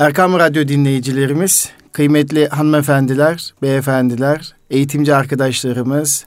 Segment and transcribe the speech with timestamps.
[0.00, 6.26] Erkam Radyo dinleyicilerimiz, kıymetli hanımefendiler, beyefendiler, eğitimci arkadaşlarımız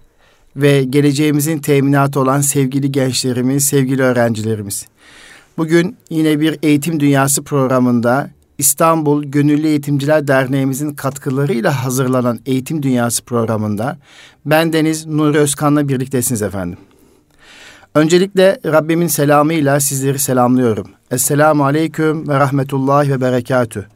[0.56, 4.86] ve geleceğimizin teminatı olan sevgili gençlerimiz, sevgili öğrencilerimiz.
[5.58, 13.98] Bugün yine bir Eğitim Dünyası programında İstanbul Gönüllü Eğitimciler Derneğimizin katkılarıyla hazırlanan Eğitim Dünyası programında
[14.46, 16.78] ben Deniz Nuri Özkan'la birliktesiniz efendim.
[17.96, 20.88] Öncelikle Rabbimin selamıyla sizleri selamlıyorum.
[21.12, 23.88] Esselamu Aleyküm ve Rahmetullahi ve Berekatü.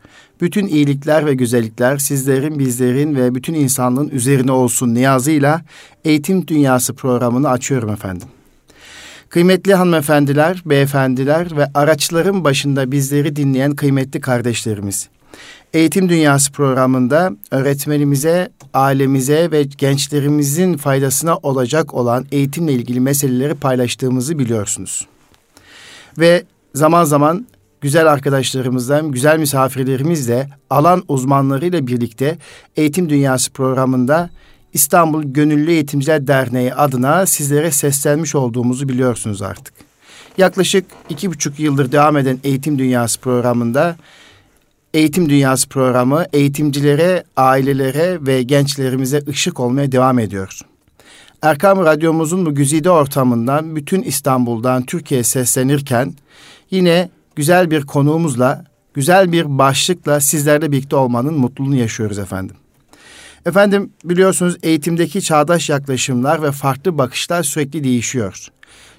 [0.42, 5.62] Bütün iyilikler ve güzellikler sizlerin, bizlerin ve bütün insanlığın üzerine olsun niyazıyla
[6.06, 8.28] Eğitim Dünyası programını açıyorum efendim.
[9.30, 15.10] Kıymetli hanımefendiler, beyefendiler ve araçların başında bizleri dinleyen kıymetli kardeşlerimiz.
[15.74, 25.08] Eğitim Dünyası programında öğretmenimize, ailemize ve gençlerimizin faydasına olacak olan eğitimle ilgili meseleleri paylaştığımızı biliyorsunuz.
[26.18, 27.48] Ve zaman zaman
[27.82, 32.38] güzel arkadaşlarımızdan, güzel misafirlerimizle, alan uzmanlarıyla birlikte
[32.76, 34.30] Eğitim Dünyası programında
[34.74, 39.74] İstanbul Gönüllü Eğitimciler Derneği adına sizlere seslenmiş olduğumuzu biliyorsunuz artık.
[40.38, 43.96] Yaklaşık iki buçuk yıldır devam eden Eğitim Dünyası programında
[44.98, 50.60] Eğitim Dünyası programı eğitimcilere, ailelere ve gençlerimize ışık olmaya devam ediyor.
[51.42, 56.14] Erkam Radyomuzun bu güzide ortamından bütün İstanbul'dan Türkiye'ye seslenirken
[56.72, 62.56] yine güzel bir konuğumuzla, güzel bir başlıkla sizlerle birlikte olmanın mutluluğunu yaşıyoruz efendim.
[63.46, 68.48] Efendim biliyorsunuz eğitimdeki çağdaş yaklaşımlar ve farklı bakışlar sürekli değişiyor.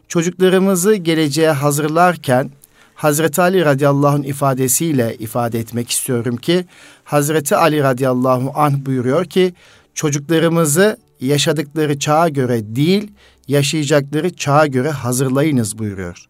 [0.09, 2.51] Çocuklarımızı geleceğe hazırlarken
[2.99, 6.65] Hazreti Ali radıyallahu anh ifadesiyle ifade etmek istiyorum ki
[7.05, 9.55] Hazreti Ali radıyallahu anh buyuruyor ki
[9.95, 13.13] çocuklarımızı yaşadıkları çağa göre değil
[13.49, 16.27] yaşayacakları çağa göre hazırlayınız buyuruyor.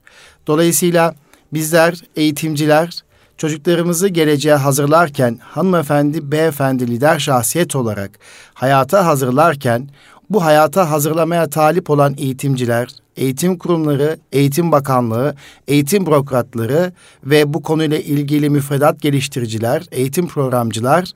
[0.46, 1.14] Dolayısıyla
[1.52, 3.02] bizler eğitimciler
[3.36, 8.10] çocuklarımızı geleceğe hazırlarken hanımefendi, beyefendi lider şahsiyet olarak
[8.54, 9.88] hayata hazırlarken
[10.30, 15.34] bu hayata hazırlamaya talip olan eğitimciler, eğitim kurumları, eğitim bakanlığı,
[15.68, 16.92] eğitim bürokratları
[17.24, 21.12] ve bu konuyla ilgili müfredat geliştiriciler, eğitim programcılar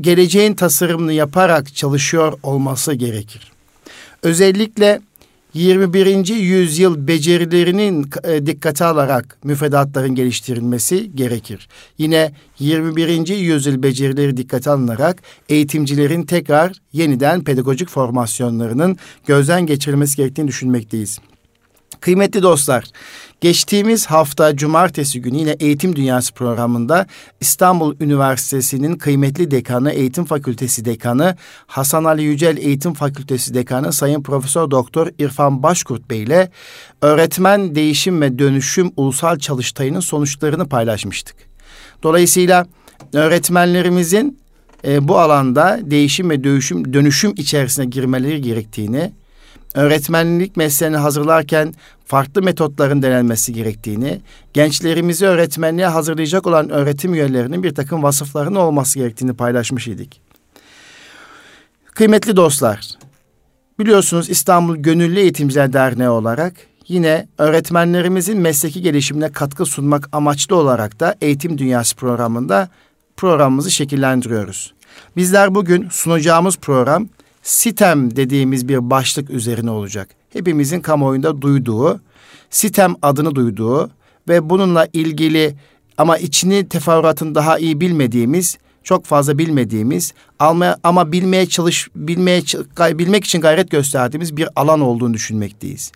[0.00, 3.52] geleceğin tasarımını yaparak çalışıyor olması gerekir.
[4.22, 5.00] Özellikle
[5.54, 6.28] 21.
[6.28, 11.68] yüzyıl becerilerinin e, dikkate alarak müfredatların geliştirilmesi gerekir.
[11.98, 13.28] Yine 21.
[13.28, 21.18] yüzyıl becerileri dikkate alınarak eğitimcilerin tekrar yeniden pedagojik formasyonlarının gözden geçirilmesi gerektiğini düşünmekteyiz.
[22.00, 22.84] Kıymetli dostlar,
[23.40, 27.06] geçtiğimiz hafta cumartesi günü yine Eğitim Dünyası programında
[27.40, 31.36] İstanbul Üniversitesi'nin kıymetli dekanı, Eğitim Fakültesi dekanı,
[31.66, 36.50] Hasan Ali Yücel Eğitim Fakültesi dekanı Sayın Profesör Doktor İrfan Başkurt Bey ile
[37.02, 41.36] öğretmen değişim ve dönüşüm ulusal çalıştayının sonuçlarını paylaşmıştık.
[42.02, 42.66] Dolayısıyla
[43.12, 44.38] öğretmenlerimizin
[44.86, 49.12] e, bu alanda değişim ve dönüşüm, dönüşüm içerisine girmeleri gerektiğini,
[49.74, 51.74] öğretmenlik mesleğini hazırlarken
[52.06, 54.20] farklı metotların denenmesi gerektiğini,
[54.52, 60.20] gençlerimizi öğretmenliğe hazırlayacak olan öğretim üyelerinin bir takım vasıflarının olması gerektiğini paylaşmış idik.
[61.94, 62.94] Kıymetli dostlar,
[63.78, 66.54] biliyorsunuz İstanbul Gönüllü Eğitimciler Derneği olarak
[66.88, 72.68] yine öğretmenlerimizin mesleki gelişimine katkı sunmak amaçlı olarak da Eğitim Dünyası programında
[73.16, 74.74] programımızı şekillendiriyoruz.
[75.16, 77.08] Bizler bugün sunacağımız program
[77.48, 80.08] sitem dediğimiz bir başlık üzerine olacak.
[80.32, 82.00] Hepimizin kamuoyunda duyduğu,
[82.50, 83.90] sitem adını duyduğu
[84.28, 85.54] ve bununla ilgili
[85.98, 92.42] ama içini teferruatını daha iyi bilmediğimiz, çok fazla bilmediğimiz ama bilmeye çalış bilmeye
[92.98, 95.92] bilmek için gayret gösterdiğimiz bir alan olduğunu düşünmekteyiz.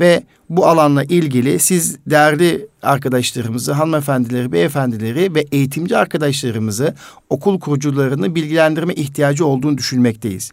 [0.00, 6.94] Ve bu alanla ilgili siz değerli arkadaşlarımızı, hanımefendileri, beyefendileri ve eğitimci arkadaşlarımızı,
[7.30, 10.52] okul kurucularını bilgilendirme ihtiyacı olduğunu düşünmekteyiz.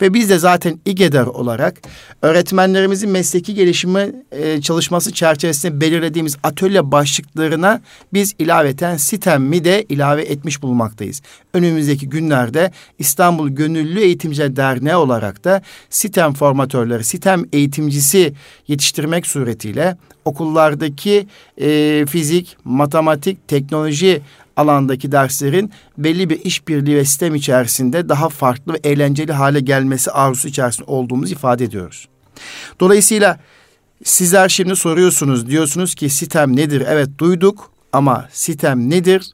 [0.00, 1.82] Ve biz de zaten İGEDER olarak
[2.22, 7.80] öğretmenlerimizin mesleki gelişimi e, çalışması çerçevesinde belirlediğimiz atölye başlıklarına
[8.12, 11.22] biz ilaveten SITEM'i de ilave etmiş bulunmaktayız.
[11.54, 18.32] Önümüzdeki günlerde İstanbul Gönüllü Eğitimciler Derneği olarak da SITEM formatörleri, SITEM eğitimcisi
[18.68, 21.26] yetiştirmek suretiyle okullardaki
[21.60, 24.22] e, fizik, matematik, teknoloji
[24.56, 30.48] alandaki derslerin belli bir işbirliği ve sistem içerisinde daha farklı ve eğlenceli hale gelmesi arzusu
[30.48, 32.08] içerisinde olduğumuzu ifade ediyoruz.
[32.80, 33.40] Dolayısıyla
[34.04, 36.84] sizler şimdi soruyorsunuz diyorsunuz ki sistem nedir?
[36.88, 39.30] Evet duyduk ama sistem nedir?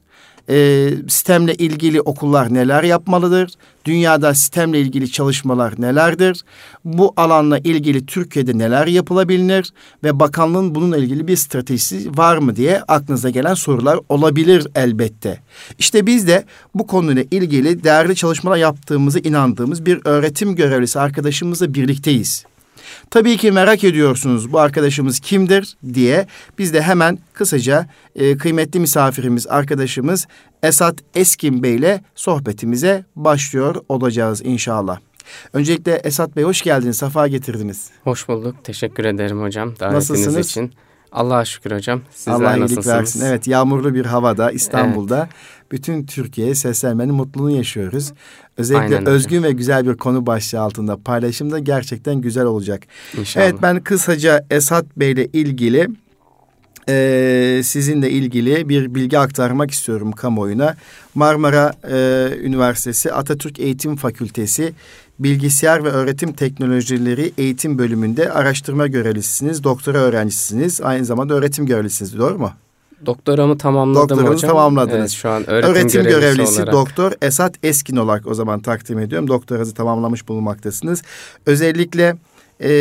[0.49, 3.51] E, sistemle ilgili okullar neler yapmalıdır?
[3.85, 6.41] Dünyada sistemle ilgili çalışmalar nelerdir?
[6.85, 9.73] Bu alanla ilgili Türkiye'de neler yapılabilir?
[10.03, 15.39] Ve bakanlığın bununla ilgili bir stratejisi var mı diye aklınıza gelen sorular olabilir elbette.
[15.79, 16.45] İşte biz de
[16.75, 22.45] bu konuyla ilgili değerli çalışmalar yaptığımızı inandığımız bir öğretim görevlisi arkadaşımızla birlikteyiz.
[23.09, 29.47] Tabii ki merak ediyorsunuz bu arkadaşımız kimdir diye biz de hemen kısaca e, kıymetli misafirimiz
[29.47, 30.27] arkadaşımız
[30.63, 34.99] Esat Eskin Bey ile sohbetimize başlıyor olacağız inşallah.
[35.53, 37.89] Öncelikle Esat Bey hoş geldiniz, safa getirdiniz.
[38.03, 40.47] Hoş bulduk, teşekkür ederim hocam davetiniz Nasılsınız?
[40.49, 40.73] için.
[41.13, 42.01] Allah'a şükür hocam.
[42.11, 43.25] Sizler Allah iyilik versin.
[43.25, 45.71] Evet yağmurlu bir havada İstanbul'da evet.
[45.71, 48.13] bütün Türkiye'ye seslenmenin mutluluğunu yaşıyoruz.
[48.57, 49.47] Özellikle Aynen özgün öyle.
[49.47, 52.83] ve güzel bir konu başlığı altında paylaşım da gerçekten güzel olacak.
[53.17, 53.45] İnşallah.
[53.45, 55.87] Evet ben kısaca Esat Bey ile ilgili
[56.89, 60.75] e, sizinle ilgili bir bilgi aktarmak istiyorum kamuoyuna.
[61.15, 64.73] Marmara e, Üniversitesi Atatürk Eğitim Fakültesi
[65.19, 72.39] Bilgisayar ve Öğretim Teknolojileri Eğitim Bölümünde araştırma görevlisiniz, doktora öğrencisiniz, aynı zamanda öğretim görevlisiniz, doğru
[72.39, 72.51] mu?
[73.05, 74.49] Doktoramı tamamladım Doktoranızı hocam.
[74.49, 74.97] tamamladınız.
[74.99, 76.73] Evet, şu an öğretim, öğretim görevlisi, görevlisi olarak.
[76.73, 79.27] doktor Esat Eskin olarak o zaman takdim ediyorum.
[79.27, 81.01] Doktoranızı tamamlamış bulunmaktasınız.
[81.45, 82.15] Özellikle
[82.63, 82.71] e,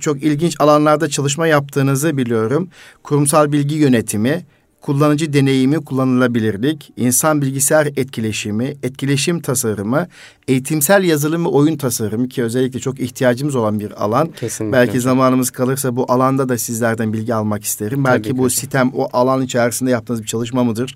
[0.00, 2.68] çok ilginç alanlarda çalışma yaptığınızı biliyorum.
[3.02, 4.44] Kurumsal bilgi yönetimi,
[4.80, 10.06] kullanıcı deneyimi, kullanılabilirlik, insan bilgisayar etkileşimi, etkileşim tasarımı,
[10.48, 14.28] eğitimsel yazılım ve oyun tasarımı ki özellikle çok ihtiyacımız olan bir alan.
[14.28, 14.76] Kesinlikle.
[14.76, 18.04] Belki zamanımız kalırsa bu alanda da sizlerden bilgi almak isterim.
[18.04, 18.56] Belki Tabii bu ki.
[18.56, 20.94] sitem o alan içerisinde yaptığınız bir çalışma mıdır?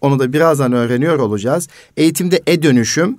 [0.00, 1.68] Onu da birazdan öğreniyor olacağız.
[1.96, 3.18] Eğitimde e-dönüşüm,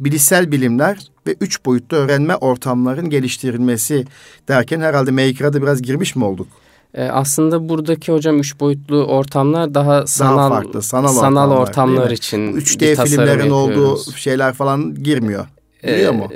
[0.00, 4.04] bilişsel bilimler ve üç boyutlu öğrenme ortamların geliştirilmesi
[4.48, 6.48] derken herhalde Maker'a da biraz girmiş mi olduk?
[6.94, 12.10] Ee, aslında buradaki hocam üç boyutlu ortamlar daha sanal daha farklı, sanal, sanal ortamlar, ortamlar
[12.10, 15.46] için 3D filmlerin olduğu şeyler falan girmiyor.
[15.82, 16.28] Giriyor ee, mu?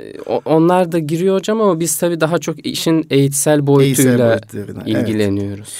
[0.45, 5.73] Onlar da giriyor hocam ama biz tabii daha çok işin eğitsel boyutuyla eğitsel ilgileniyoruz.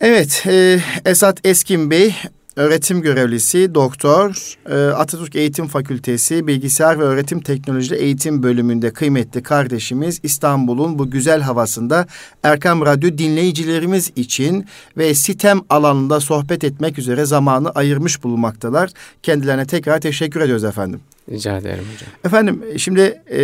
[0.00, 2.14] Evet, evet e, Esat Eskin Bey
[2.56, 10.20] öğretim görevlisi, doktor, e, Atatürk Eğitim Fakültesi Bilgisayar ve Öğretim Teknolojileri Eğitim Bölümünde kıymetli kardeşimiz
[10.22, 12.06] İstanbul'un bu güzel havasında
[12.42, 14.66] Erkam Radyo dinleyicilerimiz için
[14.96, 18.90] ve sitem alanında sohbet etmek üzere zamanı ayırmış bulunmaktalar.
[19.22, 21.00] Kendilerine tekrar teşekkür ediyoruz efendim.
[21.30, 22.10] Rica ederim hocam.
[22.24, 23.40] Efendim şimdi e,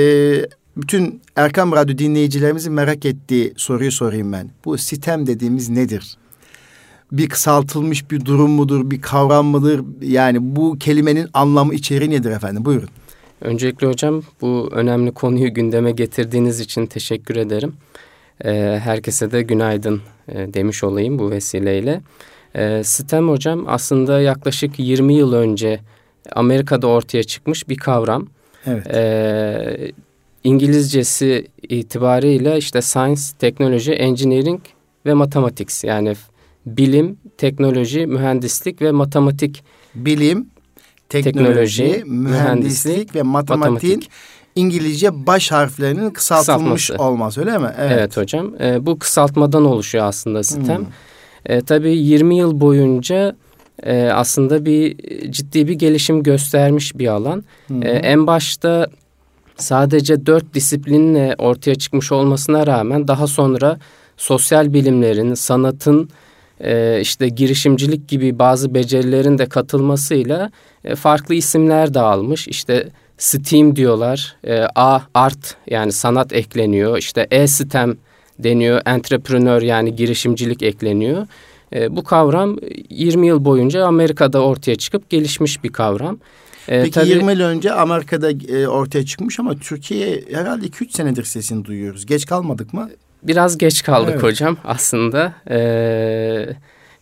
[0.76, 4.50] bütün Erkam Radyo dinleyicilerimizin merak ettiği soruyu sorayım ben.
[4.64, 6.16] Bu sitem dediğimiz nedir?
[7.12, 9.84] Bir kısaltılmış bir durum mudur, bir kavram mıdır?
[10.02, 12.64] Yani bu kelimenin anlamı içeriği nedir efendim?
[12.64, 12.88] Buyurun.
[13.40, 17.72] Öncelikle hocam bu önemli konuyu gündeme getirdiğiniz için teşekkür ederim.
[18.44, 22.00] Ee, herkese de günaydın e, demiş olayım bu vesileyle.
[22.54, 25.80] Ee, STEM hocam aslında yaklaşık 20 yıl önce
[26.32, 28.26] Amerika'da ortaya çıkmış bir kavram.
[28.66, 28.86] Evet.
[28.94, 29.92] Ee,
[30.44, 34.60] İngilizcesi itibariyle işte Science, Technology, Engineering
[35.06, 36.14] ve Mathematics yani
[36.66, 39.64] bilim, teknoloji, mühendislik ve matematik.
[39.94, 40.46] Bilim,
[41.08, 44.10] teknoloji, teknoloji mühendislik, ve matematiğin matematik.
[44.56, 47.10] İngilizce baş harflerinin kısaltılmış Kısaltması.
[47.10, 47.68] olması öyle mi?
[47.78, 48.54] Evet, evet hocam.
[48.60, 50.78] E, bu kısaltmadan oluşuyor aslında sistem.
[50.78, 50.86] Hmm.
[51.46, 53.36] E, tabii 20 yıl boyunca
[53.82, 54.96] e, aslında bir
[55.30, 57.44] ciddi bir gelişim göstermiş bir alan.
[57.66, 57.82] Hmm.
[57.82, 58.90] E, en başta
[59.56, 63.78] sadece dört disiplinle ortaya çıkmış olmasına rağmen daha sonra
[64.16, 66.10] sosyal bilimlerin, sanatın
[66.60, 70.50] e, işte girişimcilik gibi bazı becerilerin de katılmasıyla
[70.84, 72.48] e, farklı isimler de almış.
[72.48, 72.88] İşte
[73.18, 77.96] STEAM diyorlar, e, A art yani sanat ekleniyor, işte E-STEM
[78.38, 81.26] deniyor, entrepreneur yani girişimcilik ekleniyor.
[81.72, 82.56] E, bu kavram
[82.90, 86.18] 20 yıl boyunca Amerika'da ortaya çıkıp gelişmiş bir kavram.
[86.68, 91.24] E, Peki tabii, 20 yıl önce Amerika'da e, ortaya çıkmış ama Türkiye herhalde 2-3 senedir
[91.24, 92.06] sesini duyuyoruz.
[92.06, 92.90] Geç kalmadık mı?
[93.22, 94.22] Biraz geç kaldık evet.
[94.22, 95.32] hocam aslında.
[95.50, 96.46] Ee,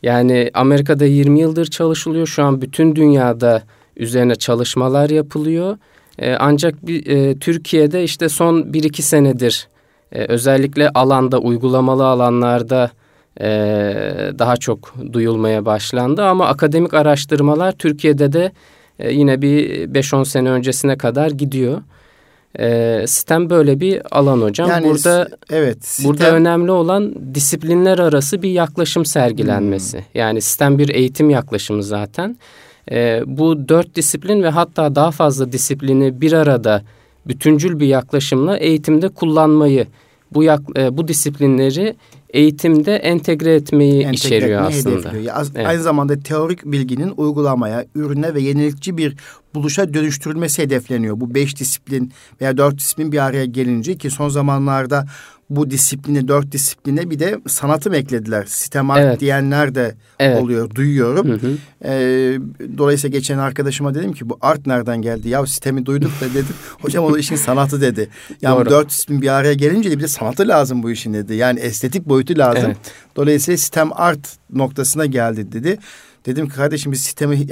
[0.03, 2.27] yani Amerika'da 20 yıldır çalışılıyor.
[2.27, 3.63] Şu an bütün dünyada
[3.97, 5.77] üzerine çalışmalar yapılıyor.
[6.19, 9.69] Ee, ancak bir, e, Türkiye'de işte son 1-2 senedir
[10.13, 12.91] e, özellikle alanda uygulamalı alanlarda
[13.41, 13.49] e,
[14.39, 16.25] daha çok duyulmaya başlandı.
[16.25, 18.53] Ama akademik araştırmalar Türkiye'de de
[18.99, 21.83] e, yine bir 5-10 sene öncesine kadar gidiyor.
[22.61, 24.69] E, sistem böyle bir alan hocam.
[24.69, 25.85] Yani, burada evet.
[25.85, 26.11] Sistem...
[26.11, 29.99] Burada önemli olan disiplinler arası bir yaklaşım sergilenmesi.
[29.99, 30.05] Hmm.
[30.15, 32.39] Yani sistem bir eğitim yaklaşımı zaten.
[32.91, 36.83] E, bu dört disiplin ve hatta daha fazla disiplini bir arada
[37.27, 39.87] bütüncül bir yaklaşımla eğitimde kullanmayı,
[40.33, 41.97] bu yak, e, bu disiplinleri
[42.31, 45.19] eğitimde entegre etmeyi entegre içeriyor etmeyi aslında.
[45.19, 45.67] Ya, evet.
[45.67, 49.17] Aynı zamanda teorik bilginin uygulamaya, ürüne ve yenilikçi bir
[49.55, 51.21] buluşa dönüştürülmesi hedefleniyor.
[51.21, 55.07] Bu beş disiplin veya dört disiplin bir araya gelince ki son zamanlarda
[55.51, 58.45] bu disipline, dört disipline bir de sanatı mı eklediler?
[58.45, 59.21] Sistem art evet.
[59.21, 60.43] diyenler de evet.
[60.43, 61.29] oluyor, duyuyorum.
[61.29, 61.57] Hı hı.
[61.85, 62.39] Ee,
[62.79, 65.29] dolayısıyla geçen arkadaşıma dedim ki bu art nereden geldi?
[65.29, 66.55] Ya sistemi duyduk da dedim.
[66.81, 68.09] Hocam o işin sanatı dedi.
[68.43, 68.71] Yani Doğru.
[68.71, 71.35] dört disiplin bir araya gelince de bir de sanatı lazım bu işin dedi.
[71.35, 72.65] Yani estetik boyutu lazım.
[72.67, 72.77] Evet.
[73.17, 75.79] Dolayısıyla sistem art noktasına geldi dedi.
[76.27, 77.47] Dedim ki kardeşim biz sistemi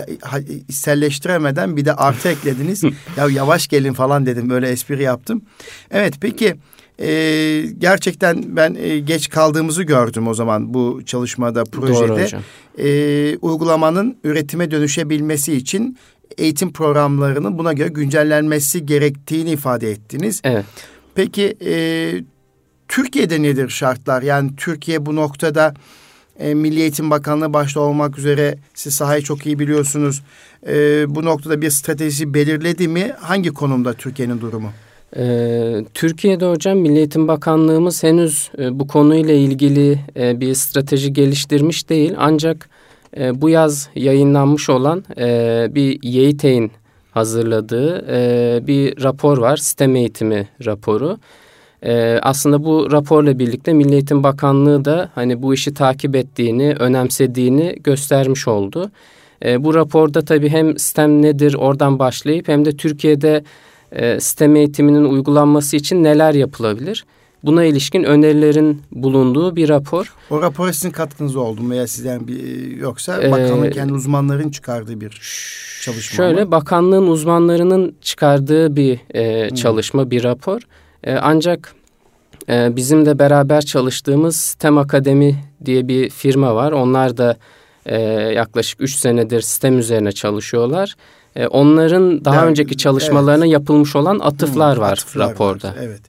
[0.68, 2.82] içselleştiremeden bir de artı eklediniz.
[3.16, 4.50] ya yavaş gelin falan dedim.
[4.50, 5.42] Böyle espri yaptım.
[5.90, 6.56] Evet peki
[7.00, 12.08] e, gerçekten ben e, geç kaldığımızı gördüm o zaman bu çalışmada, projede.
[12.08, 12.42] Doğru hocam.
[12.78, 15.98] E, uygulamanın üretime dönüşebilmesi için
[16.38, 20.40] eğitim programlarının buna göre güncellenmesi gerektiğini ifade ettiniz.
[20.44, 20.64] Evet.
[21.14, 21.74] Peki e,
[22.88, 24.22] Türkiye'de nedir şartlar?
[24.22, 25.74] Yani Türkiye bu noktada
[26.38, 30.22] e, Milli Eğitim Bakanlığı başta olmak üzere siz sahayı çok iyi biliyorsunuz.
[30.66, 30.74] E,
[31.14, 33.12] bu noktada bir strateji belirledi mi?
[33.20, 34.72] Hangi konumda Türkiye'nin durumu?
[35.16, 41.88] Ee, Türkiye'de hocam Milli Eğitim Bakanlığımız henüz e, bu konuyla ilgili e, bir strateji geliştirmiş
[41.88, 42.14] değil.
[42.18, 42.68] Ancak
[43.16, 46.72] e, bu yaz yayınlanmış olan e, bir YEİTE'in
[47.10, 48.06] hazırladığı
[48.66, 49.56] bir rapor var.
[49.56, 51.18] Sistem eğitimi raporu.
[52.22, 58.48] Aslında bu raporla birlikte Milli Eğitim Bakanlığı da hani bu işi takip ettiğini, önemsediğini göstermiş
[58.48, 58.90] oldu.
[59.58, 63.42] Bu raporda tabii hem sistem nedir oradan başlayıp hem de Türkiye'de
[63.92, 67.04] e, sistem eğitiminin uygulanması için neler yapılabilir?
[67.42, 70.14] Buna ilişkin önerilerin bulunduğu bir rapor.
[70.30, 75.10] O rapora sizin katkınız oldu mu veya sizden bir yoksa ee, kendi uzmanların çıkardığı bir
[75.82, 76.50] çalışma Şöyle mı?
[76.50, 80.10] bakanlığın uzmanlarının çıkardığı bir e, çalışma, hmm.
[80.10, 80.60] bir rapor.
[81.04, 81.74] E, ancak
[82.48, 86.72] e, bizim de beraber çalıştığımız Sistem Akademi diye bir firma var.
[86.72, 87.36] Onlar da
[87.86, 88.00] e,
[88.34, 90.94] yaklaşık üç senedir sistem üzerine çalışıyorlar.
[91.36, 93.52] E, onların daha yani, önceki çalışmalarına evet.
[93.52, 95.68] yapılmış olan atıflar hmm, var atıflar raporda.
[95.68, 96.00] Var, evet.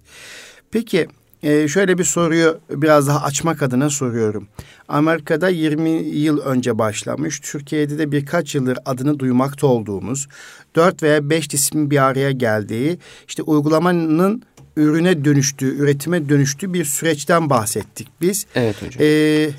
[0.72, 1.08] Peki
[1.44, 4.48] e, şöyle bir soruyu biraz daha açmak adına soruyorum.
[4.88, 10.28] Amerika'da 20 yıl önce başlamış, Türkiye'de de birkaç yıldır adını duymakta olduğumuz,
[10.76, 14.44] dört veya beş disiplin bir araya geldiği, işte uygulamanın
[14.78, 18.46] ürüne dönüştüğü, üretime dönüştüğü bir süreçten bahsettik biz.
[18.56, 19.02] Evet hocam.
[19.02, 19.50] Ee,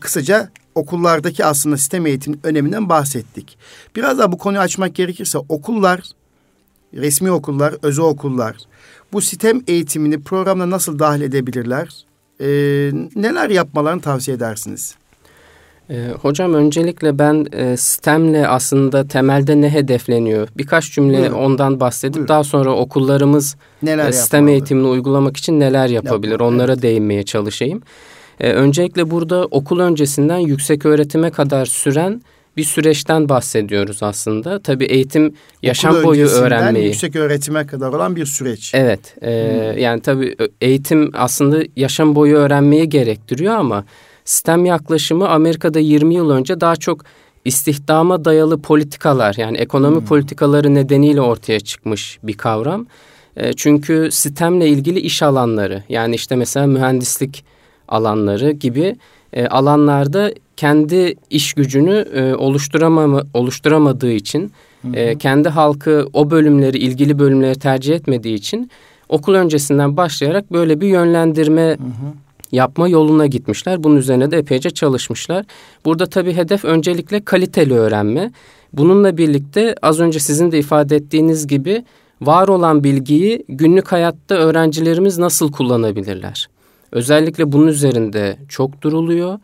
[0.00, 3.58] kısaca okullardaki aslında sistem eğitimin öneminden bahsettik.
[3.96, 6.00] Biraz daha bu konuyu açmak gerekirse okullar,
[6.94, 8.56] resmi okullar, özel okullar
[9.12, 11.88] bu sistem eğitimini programda nasıl dahil edebilirler?
[12.40, 12.46] Ee,
[13.16, 14.94] neler yapmalarını tavsiye edersiniz?
[15.90, 20.48] E, hocam öncelikle ben e, sistemle aslında temelde ne hedefleniyor?
[20.56, 21.34] Birkaç cümle Buyurun.
[21.34, 22.28] ondan bahsedip Buyurun.
[22.28, 24.52] daha sonra okullarımız neler e, sistem yapmalı?
[24.52, 26.30] eğitimini uygulamak için neler yapabilir?
[26.30, 26.82] Yapmalı, Onlara evet.
[26.82, 27.82] değinmeye çalışayım.
[28.40, 32.22] E, öncelikle burada okul öncesinden yüksek öğretime kadar süren
[32.58, 34.58] bir süreçten bahsediyoruz aslında.
[34.58, 36.86] Tabii eğitim yaşam Okul boyu öğrenmeyi.
[36.86, 38.74] yüksek öğretime kadar olan bir süreç.
[38.74, 39.14] Evet.
[39.22, 39.78] E, hmm.
[39.78, 43.84] Yani tabii eğitim aslında yaşam boyu öğrenmeyi gerektiriyor ama
[44.24, 47.04] sistem yaklaşımı Amerika'da 20 yıl önce daha çok
[47.44, 50.06] istihdama dayalı politikalar yani ekonomi hmm.
[50.06, 52.86] politikaları nedeniyle ortaya çıkmış bir kavram.
[53.36, 57.44] E, çünkü sistemle ilgili iş alanları yani işte mesela mühendislik
[57.88, 58.96] alanları gibi
[59.32, 64.52] e, alanlarda kendi iş gücünü e, oluşturamama, oluşturamadığı için
[64.82, 64.96] hı hı.
[64.96, 68.70] E, kendi halkı o bölümleri ilgili bölümleri tercih etmediği için
[69.08, 72.12] okul öncesinden başlayarak böyle bir yönlendirme hı hı.
[72.52, 73.84] yapma yoluna gitmişler.
[73.84, 75.44] Bunun üzerine de epeyce çalışmışlar.
[75.84, 78.32] Burada tabii hedef öncelikle kaliteli öğrenme.
[78.72, 81.84] Bununla birlikte az önce sizin de ifade ettiğiniz gibi
[82.20, 86.48] var olan bilgiyi günlük hayatta öğrencilerimiz nasıl kullanabilirler?
[86.92, 89.38] Özellikle bunun üzerinde çok duruluyor.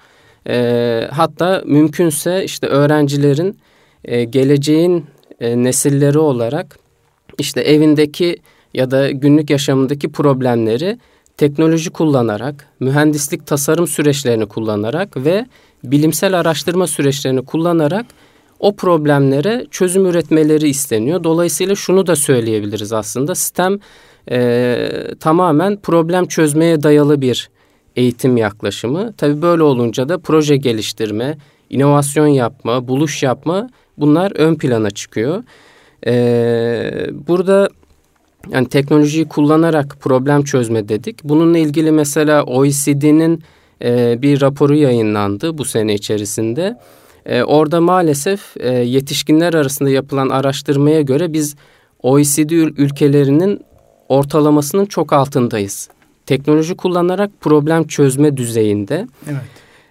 [0.48, 3.58] E, hatta mümkünse işte öğrencilerin
[4.04, 5.06] e, geleceğin
[5.40, 6.78] e, nesilleri olarak
[7.38, 8.36] işte evindeki
[8.74, 10.98] ya da günlük yaşamındaki problemleri
[11.36, 15.46] teknoloji kullanarak, mühendislik tasarım süreçlerini kullanarak ve
[15.84, 18.06] bilimsel araştırma süreçlerini kullanarak
[18.60, 21.24] o problemlere çözüm üretmeleri isteniyor.
[21.24, 23.78] Dolayısıyla şunu da söyleyebiliriz aslında sistem
[24.31, 24.88] e,
[25.21, 27.50] tamamen problem çözmeye dayalı bir
[27.97, 29.12] eğitim yaklaşımı.
[29.16, 31.38] Tabii böyle olunca da proje geliştirme,
[31.71, 35.45] inovasyon yapma, buluş yapma bunlar ön plana çıkıyor.
[36.07, 37.69] Ee, burada
[38.50, 41.25] yani teknolojiyi kullanarak problem çözme dedik.
[41.25, 43.43] Bununla ilgili mesela OECD'nin
[43.85, 46.78] e, bir raporu yayınlandı bu sene içerisinde.
[47.26, 51.57] E, orada maalesef e, yetişkinler arasında yapılan araştırmaya göre biz
[52.02, 53.61] OECD ülkelerinin
[54.08, 55.88] ortalamasının çok altındayız
[56.26, 59.06] teknoloji kullanarak problem çözme düzeyinde.
[59.26, 59.42] Evet.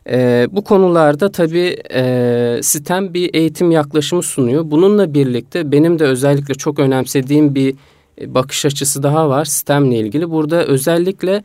[0.10, 4.72] E, bu konularda tabii e, sistem bir eğitim yaklaşımı sunuyor.
[4.72, 7.76] Bununla birlikte benim de özellikle çok önemsediğim bir
[8.26, 10.32] bakış açısı daha var sistemle ilgili.
[10.32, 11.44] Burada özellikle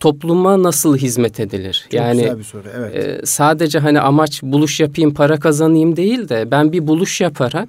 [0.00, 1.80] topluma nasıl hizmet edilir?
[1.84, 2.68] Çok yani güzel bir soru.
[2.76, 2.96] Evet.
[2.96, 7.68] E, sadece hani amaç buluş yapayım, para kazanayım değil de ben bir buluş yaparak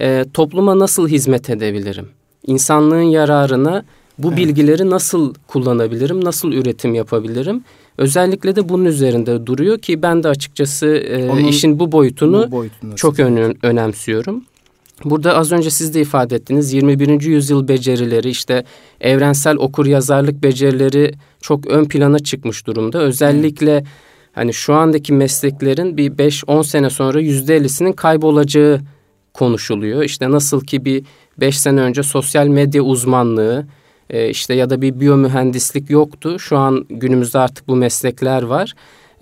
[0.00, 2.08] e, topluma nasıl hizmet edebilirim?
[2.48, 3.84] İnsanlığın yararına
[4.18, 4.38] bu evet.
[4.38, 6.24] bilgileri nasıl kullanabilirim?
[6.24, 7.64] Nasıl üretim yapabilirim?
[7.98, 12.52] Özellikle de bunun üzerinde duruyor ki ben de açıkçası e, Onun, işin bu boyutunu, bu
[12.52, 14.44] boyutunu çok ön, önemsiyorum.
[15.04, 17.20] Burada az önce siz de ifade ettiniz 21.
[17.22, 18.64] yüzyıl becerileri işte
[19.00, 22.98] evrensel okur yazarlık becerileri çok ön plana çıkmış durumda.
[22.98, 23.84] Özellikle
[24.32, 28.80] hani şu andaki mesleklerin bir 5-10 sene sonra %50'sinin kaybolacağı
[29.34, 30.02] konuşuluyor.
[30.02, 31.04] İşte nasıl ki bir
[31.40, 33.66] 5 sene önce sosyal medya uzmanlığı
[34.10, 36.38] e, işte ya da bir biyomühendislik yoktu.
[36.38, 38.74] Şu an günümüzde artık bu meslekler var.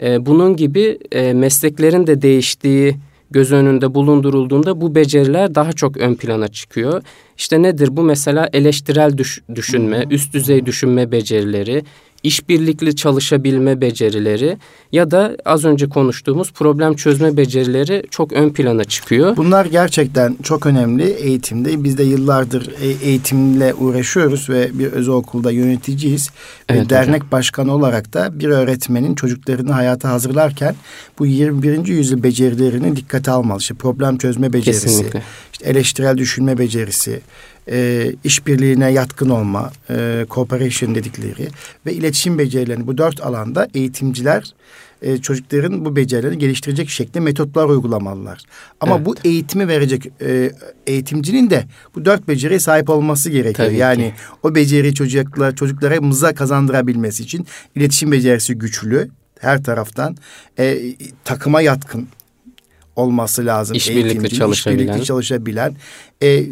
[0.02, 2.96] E, bunun gibi e, mesleklerin de değiştiği
[3.30, 7.02] göz önünde bulundurulduğunda bu beceriler daha çok ön plana çıkıyor.
[7.38, 11.84] İşte nedir bu mesela eleştirel düş, düşünme, üst düzey düşünme becerileri,
[12.22, 14.58] işbirlikli çalışabilme becerileri
[14.92, 19.36] ya da az önce konuştuğumuz problem çözme becerileri çok ön plana çıkıyor.
[19.36, 21.84] Bunlar gerçekten çok önemli eğitimde.
[21.84, 26.30] Biz de yıllardır e, eğitimle uğraşıyoruz ve bir özel okulda yöneticiyiz.
[26.68, 27.30] Evet, ve dernek hocam.
[27.32, 30.74] başkanı olarak da bir öğretmenin çocuklarını hayata hazırlarken
[31.18, 31.86] bu 21.
[31.86, 33.58] yüzyıl becerilerini dikkate almalı.
[33.58, 35.22] İşte problem çözme becerisi, Kesinlikle.
[35.52, 37.20] işte eleştirel düşünme becerisi,
[37.70, 41.48] e, işbirliğine yatkın olma, e, cooperation dedikleri
[41.86, 44.54] ve iletişim becerilerini bu dört alanda eğitimciler
[45.02, 48.42] e, çocukların bu becerilerini geliştirecek şekilde metotlar uygulamalılar.
[48.80, 49.06] Ama evet.
[49.06, 50.52] bu eğitimi verecek e,
[50.86, 53.68] eğitimcinin de bu dört beceriye sahip olması gerekiyor.
[53.68, 54.14] Tabii yani ki.
[54.42, 60.16] o beceriyi çocuklar çocuklara mıza kazandırabilmesi için iletişim becerisi güçlü her taraftan
[60.58, 60.78] e,
[61.24, 62.08] takıma yatkın
[62.96, 63.76] olması lazım.
[63.76, 64.84] İşbirlikli çalışabilen.
[64.84, 65.74] İşbirlikli çalışabilen.
[66.20, 66.44] E,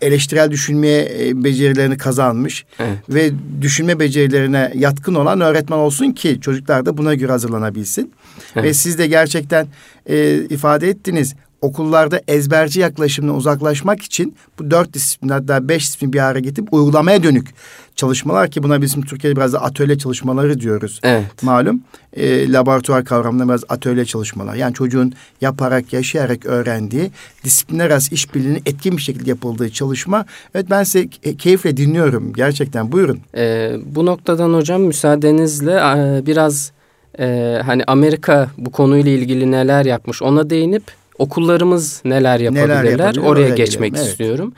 [0.00, 2.64] eleştirel düşünmeye e, becerilerini kazanmış.
[2.78, 2.98] Evet.
[3.08, 3.30] Ve
[3.60, 8.12] düşünme becerilerine yatkın olan öğretmen olsun ki çocuklar da buna göre hazırlanabilsin.
[8.56, 8.64] Evet.
[8.64, 9.66] Ve siz de gerçekten
[10.06, 16.18] e, ifade ettiniz okullarda ezberci yaklaşımına uzaklaşmak için bu dört disiplin hatta beş disiplin bir
[16.18, 17.54] araya getirip uygulamaya dönük
[17.96, 21.00] çalışmalar ki buna bizim Türkiye'de biraz da atölye çalışmaları diyoruz.
[21.02, 21.42] Evet.
[21.42, 21.82] Malum
[22.12, 24.54] e, laboratuvar kavramında biraz atölye çalışmalar.
[24.54, 27.10] Yani çocuğun yaparak, yaşayarak öğrendiği
[27.44, 30.24] disiplinler arası işbirliğinin etkin bir şekilde yapıldığı çalışma.
[30.54, 31.08] Evet ben size
[31.38, 33.20] keyifle dinliyorum gerçekten buyurun.
[33.36, 36.72] Ee, bu noktadan hocam müsaadenizle e, biraz
[37.18, 43.22] e, hani Amerika bu konuyla ilgili neler yapmış ona değinip okullarımız neler yapabilirler neler yapabilir,
[43.22, 44.52] oraya, geçmek gelelim, istiyorum.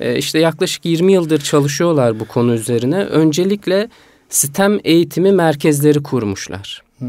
[0.00, 0.18] Evet.
[0.18, 3.04] işte yaklaşık 20 yıldır çalışıyorlar bu konu üzerine.
[3.04, 3.88] Öncelikle
[4.28, 6.82] STEM eğitimi merkezleri kurmuşlar.
[6.98, 7.08] Hmm.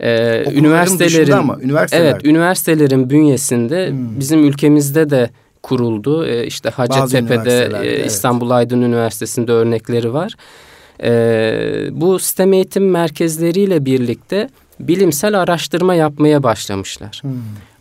[0.00, 2.04] Ee, üniversitelerin ama üniversiteler.
[2.04, 4.20] Evet, üniversitelerin bünyesinde hmm.
[4.20, 5.30] bizim ülkemizde de
[5.62, 6.26] kuruldu.
[6.26, 8.56] Ee, işte Hacettepe'de, e, İstanbul evet.
[8.56, 10.34] Aydın Üniversitesi'nde örnekleri var.
[11.02, 14.48] Ee, bu STEM eğitim merkezleriyle birlikte
[14.80, 17.20] bilimsel araştırma yapmaya başlamışlar.
[17.22, 17.32] Hmm.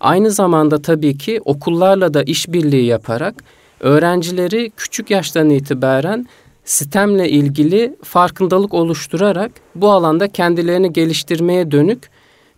[0.05, 3.35] Aynı zamanda tabii ki okullarla da işbirliği yaparak
[3.79, 6.27] öğrencileri küçük yaştan itibaren
[6.65, 12.09] sistemle ilgili farkındalık oluşturarak bu alanda kendilerini geliştirmeye dönük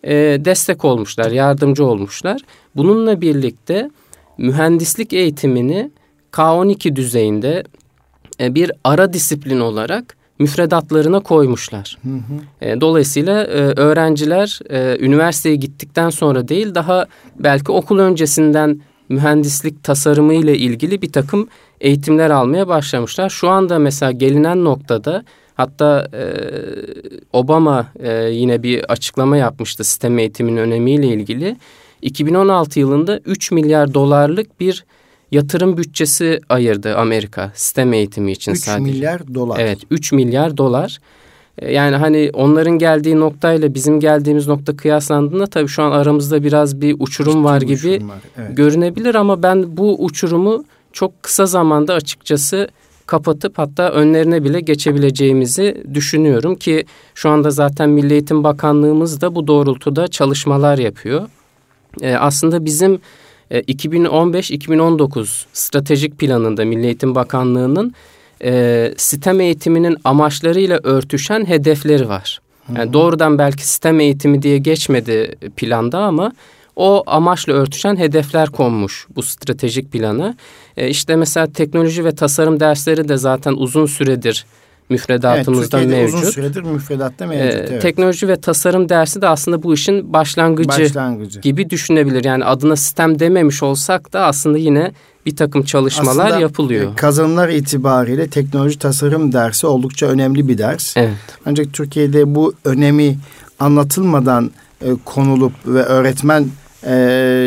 [0.04, 2.40] e, destek olmuşlar, yardımcı olmuşlar.
[2.76, 3.90] Bununla birlikte
[4.38, 5.90] mühendislik eğitimini
[6.32, 7.64] K12 düzeyinde
[8.40, 11.98] e, bir ara disiplin olarak müfredatlarına koymuşlar.
[12.02, 12.66] Hı hı.
[12.66, 17.06] E, dolayısıyla e, öğrenciler e, üniversiteye gittikten sonra değil daha
[17.38, 21.48] belki okul öncesinden mühendislik tasarımı ile ilgili bir takım
[21.80, 23.30] eğitimler almaya başlamışlar.
[23.30, 25.24] Şu anda mesela gelinen noktada
[25.54, 26.24] hatta e,
[27.32, 31.56] Obama e, yine bir açıklama yapmıştı sistem eğitimin önemiyle ilgili.
[32.02, 34.84] 2016 yılında 3 milyar dolarlık bir
[35.32, 38.90] yatırım bütçesi ayırdı Amerika sistem eğitimi için 3 sadece.
[38.90, 39.58] 3 milyar dolar.
[39.60, 40.98] Evet 3 milyar dolar.
[41.58, 46.80] E, yani hani onların geldiği noktayla bizim geldiğimiz nokta kıyaslandığında tabii şu an aramızda biraz
[46.80, 48.18] bir uçurum Ciddi var gibi uçurum var.
[48.38, 48.56] Evet.
[48.56, 52.68] görünebilir ama ben bu uçurumu çok kısa zamanda açıkçası
[53.06, 59.46] kapatıp hatta önlerine bile geçebileceğimizi düşünüyorum ki şu anda zaten Milli Eğitim Bakanlığımız da bu
[59.46, 61.28] doğrultuda çalışmalar yapıyor.
[62.02, 63.00] Ee, aslında bizim
[63.50, 67.94] 2015-2019 e, stratejik planında Milli Eğitim Bakanlığı'nın
[68.44, 72.40] e, sistem eğitiminin amaçlarıyla örtüşen hedefleri var.
[72.76, 76.32] Yani doğrudan belki sistem eğitimi diye geçmedi planda ama
[76.76, 80.36] o amaçla örtüşen hedefler konmuş bu stratejik plana.
[80.76, 84.46] E, işte mesela teknoloji ve tasarım dersleri de zaten uzun süredir
[84.90, 86.18] müfredatımızda evet, mevcut.
[86.18, 87.54] uzun süredir müfredatta mevcut.
[87.54, 87.82] Ee, evet.
[87.82, 92.24] Teknoloji ve tasarım dersi de aslında bu işin başlangıcı, başlangıcı gibi düşünebilir.
[92.24, 94.92] Yani adına sistem dememiş olsak da aslında yine
[95.26, 96.92] bir takım çalışmalar aslında, yapılıyor.
[96.92, 100.96] E, kazanımlar itibariyle teknoloji tasarım dersi oldukça önemli bir ders.
[100.96, 101.10] Evet.
[101.46, 103.18] Ancak Türkiye'de bu önemi
[103.58, 104.50] anlatılmadan
[104.82, 106.46] e, konulup ve öğretmen
[106.82, 106.94] e,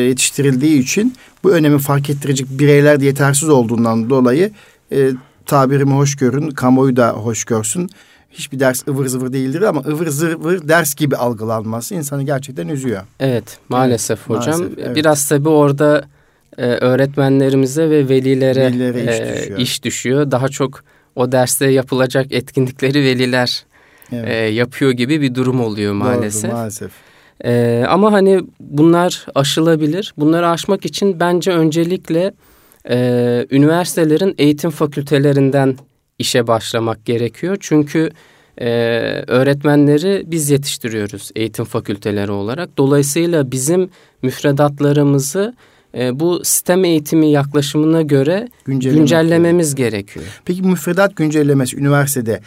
[0.07, 4.51] yetiştirildiği için bu önemi fark ettirecek bireyler de yetersiz olduğundan dolayı
[4.91, 5.09] e,
[5.51, 7.89] tabirimi hoş görün, kamuoyu da hoş görsün.
[8.31, 13.01] Hiçbir ders ıvır zıvır değildir ama ıvır zıvır ders gibi algılanması insanı gerçekten üzüyor.
[13.19, 14.59] Evet maalesef evet, hocam.
[14.59, 14.95] Maalesef, evet.
[14.95, 16.03] Biraz tabii orada
[16.57, 19.59] e, öğretmenlerimize ve velilere, velilere iş, e, düşüyor.
[19.59, 20.31] iş düşüyor.
[20.31, 20.83] Daha çok
[21.15, 23.65] o derste yapılacak etkinlikleri veliler
[24.11, 24.27] evet.
[24.29, 26.51] e, yapıyor gibi bir durum oluyor maalesef.
[26.51, 26.91] Doğru, maalesef.
[27.45, 30.13] E, ama hani bunlar aşılabilir.
[30.17, 32.33] Bunları aşmak için bence öncelikle
[32.89, 35.77] e, üniversitelerin eğitim fakültelerinden
[36.19, 37.57] işe başlamak gerekiyor.
[37.59, 38.09] Çünkü
[38.57, 38.67] e,
[39.27, 42.77] öğretmenleri biz yetiştiriyoruz eğitim fakülteleri olarak.
[42.77, 43.89] Dolayısıyla bizim
[44.21, 45.55] müfredatlarımızı
[45.97, 50.41] e, bu sistem eğitimi yaklaşımına göre güncellememiz gerekiyor.
[50.45, 52.41] Peki müfredat güncellemesi üniversitede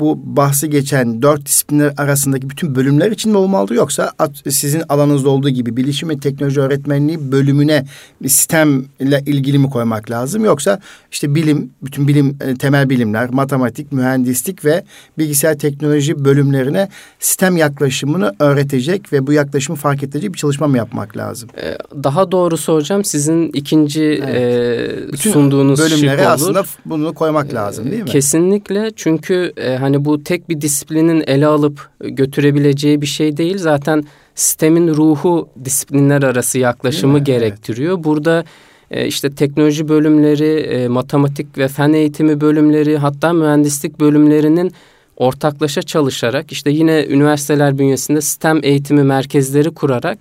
[0.00, 4.12] bu bahsi geçen dört disiplinler arasındaki bütün bölümler için mi olmalı yoksa
[4.50, 7.84] sizin alanınızda olduğu gibi bilişim ve teknoloji öğretmenliği bölümüne
[8.26, 10.80] sistemle ilgili mi koymak lazım yoksa
[11.12, 14.84] işte bilim bütün bilim e, temel bilimler matematik mühendislik ve
[15.18, 21.16] bilgisayar teknoloji bölümlerine sistem yaklaşımını öğretecek ve bu yaklaşımı fark edecek bir çalışma mı yapmak
[21.16, 21.48] lazım?
[21.62, 25.14] Ee, daha doğrusu hocam sizin ikinci evet.
[25.14, 26.34] e, sunduğunuz bölümlere şık olur.
[26.34, 28.08] aslında bunu koymak lazım değil mi?
[28.08, 33.58] Kesinlikle çünkü e, hani Hani bu tek bir disiplinin ele alıp götürebileceği bir şey değil.
[33.58, 37.94] Zaten sistemin ruhu disiplinler arası yaklaşımı gerektiriyor.
[37.94, 38.04] Evet.
[38.04, 38.44] Burada
[38.90, 44.72] e, işte teknoloji bölümleri, e, matematik ve fen eğitimi bölümleri hatta mühendislik bölümlerinin
[45.16, 50.18] ortaklaşa çalışarak işte yine üniversiteler bünyesinde sistem eğitimi merkezleri kurarak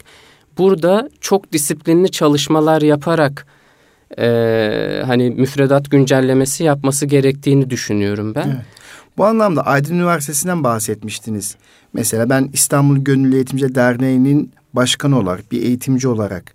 [0.58, 3.46] burada çok disiplinli çalışmalar yaparak
[4.20, 8.48] e, hani müfredat güncellemesi yapması gerektiğini düşünüyorum ben.
[8.48, 8.79] Evet.
[9.20, 11.56] Bu anlamda Aydın Üniversitesi'nden bahsetmiştiniz.
[11.94, 16.54] Mesela ben İstanbul Gönüllü Eğitimci Derneği'nin başkanı olarak, bir eğitimci olarak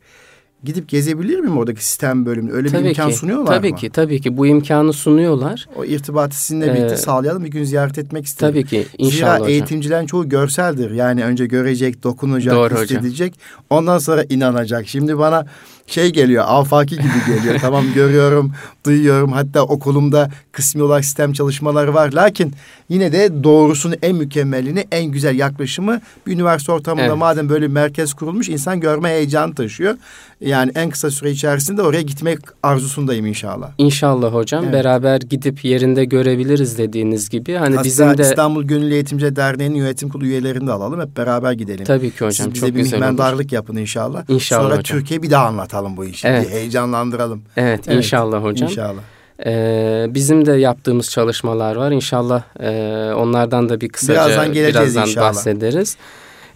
[0.64, 2.52] gidip gezebilir miyim oradaki sistem bölümünü?
[2.52, 3.76] Öyle tabii bir imkan ki, sunuyorlar tabii mı?
[3.76, 4.36] Tabii ki, tabii ki.
[4.36, 5.68] Bu imkanı sunuyorlar.
[5.76, 7.44] O irtibatı sizinle birlikte ee, sağlayalım.
[7.44, 8.54] Bir gün ziyaret etmek isterim.
[8.54, 9.48] Tabii ki, inşallah Zira hocam.
[9.48, 10.90] eğitimcilerin çoğu görseldir.
[10.90, 13.34] Yani önce görecek, dokunacak, Doğru hissedecek.
[13.34, 13.64] Hocam.
[13.70, 14.88] Ondan sonra inanacak.
[14.88, 15.46] Şimdi bana
[15.86, 17.58] şey geliyor, afaki gibi geliyor.
[17.60, 18.52] tamam görüyorum,
[18.86, 19.32] duyuyorum.
[19.32, 22.12] Hatta okulumda kısmi olarak sistem çalışmaları var.
[22.12, 22.52] Lakin
[22.88, 27.16] yine de doğrusunu, en mükemmelini, en güzel yaklaşımı bir üniversite ortamında evet.
[27.16, 29.96] madem böyle bir merkez kurulmuş insan görme heyecanı taşıyor.
[30.40, 33.70] Yani en kısa süre içerisinde oraya gitmek arzusundayım inşallah.
[33.78, 34.64] İnşallah hocam.
[34.64, 34.74] Evet.
[34.74, 37.54] Beraber gidip yerinde görebiliriz dediğiniz gibi.
[37.54, 41.00] Hani Hatta bizim de İstanbul Gönüllü Eğitimci Derneği'nin yönetim kurulu üyelerini de alalım.
[41.00, 41.84] Hep beraber gidelim.
[41.84, 42.32] Tabii ki hocam.
[42.32, 44.24] Siz bize çok bir güzel mihmendarlık yapın inşallah.
[44.28, 44.98] İnşallah Sonra hocam.
[44.98, 46.28] Türkiye bir daha anlatalım bu işi.
[46.28, 46.46] Evet.
[46.46, 47.42] Bir heyecanlandıralım.
[47.56, 48.68] Evet, evet inşallah hocam.
[48.68, 49.02] İnşallah.
[49.46, 51.92] Ee, bizim de yaptığımız çalışmalar var.
[51.92, 52.70] İnşallah e,
[53.14, 55.28] onlardan da bir kısaca birazdan, birazdan inşallah.
[55.28, 55.96] bahsederiz.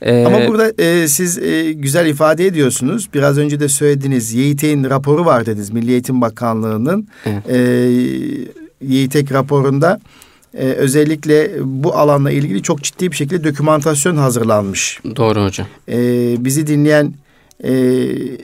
[0.02, 3.08] Ee, Ama burada e, siz e, güzel ifade ediyorsunuz.
[3.14, 5.70] Biraz önce de söylediğiniz YİTEK'in raporu var dediniz.
[5.70, 7.50] Milli Eğitim Bakanlığı'nın evet.
[7.50, 7.58] e,
[8.86, 10.00] YİTEK raporunda
[10.54, 15.00] e, özellikle bu alanla ilgili çok ciddi bir şekilde dokümantasyon hazırlanmış.
[15.16, 15.66] Doğru hocam.
[15.88, 15.96] E,
[16.44, 17.12] bizi dinleyen
[17.64, 17.70] e,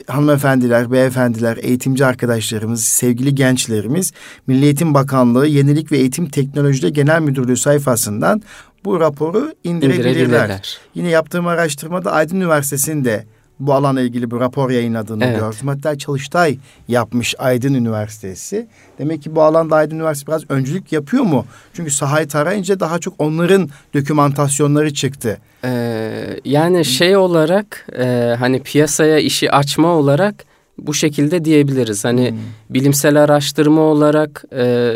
[0.07, 4.13] hanımefendiler, beyefendiler, eğitimci arkadaşlarımız, sevgili gençlerimiz
[4.47, 8.41] Milli Eğitim Bakanlığı Yenilik ve Eğitim Teknolojileri Genel Müdürlüğü sayfasından
[8.85, 10.11] bu raporu indirebilirler.
[10.11, 10.77] indirebilirler.
[10.95, 13.25] Yine yaptığım araştırmada Aydın Üniversitesi'nde
[13.59, 15.39] bu alana ilgili bir rapor yayınladığını evet.
[15.39, 15.67] gördüm.
[15.67, 18.67] Hatta Çalıştay yapmış Aydın Üniversitesi.
[18.99, 21.45] Demek ki bu alanda Aydın Üniversitesi biraz öncülük yapıyor mu?
[21.73, 25.37] Çünkü sahayı tarayınca daha çok onların dokümantasyonları çıktı.
[25.63, 30.45] Ee, yani şey olarak e, hani piyasaya işi açma olarak
[30.77, 32.05] bu şekilde diyebiliriz.
[32.05, 32.37] Hani hmm.
[32.69, 34.93] bilimsel araştırma olarak e,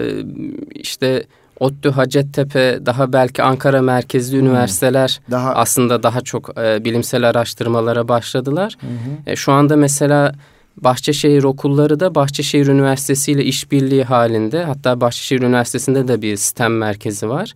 [0.69, 1.23] işte
[1.59, 4.45] ODTÜ, Hacettepe, daha belki Ankara merkezli hmm.
[4.45, 5.55] üniversiteler daha...
[5.55, 8.77] aslında daha çok e, bilimsel araştırmalara başladılar.
[8.79, 8.89] Hmm.
[9.25, 10.33] E, şu anda mesela
[10.77, 14.63] Bahçeşehir okulları da Bahçeşehir Üniversitesi ile işbirliği halinde.
[14.63, 17.53] Hatta Bahçeşehir Üniversitesi'nde de bir STEM merkezi var.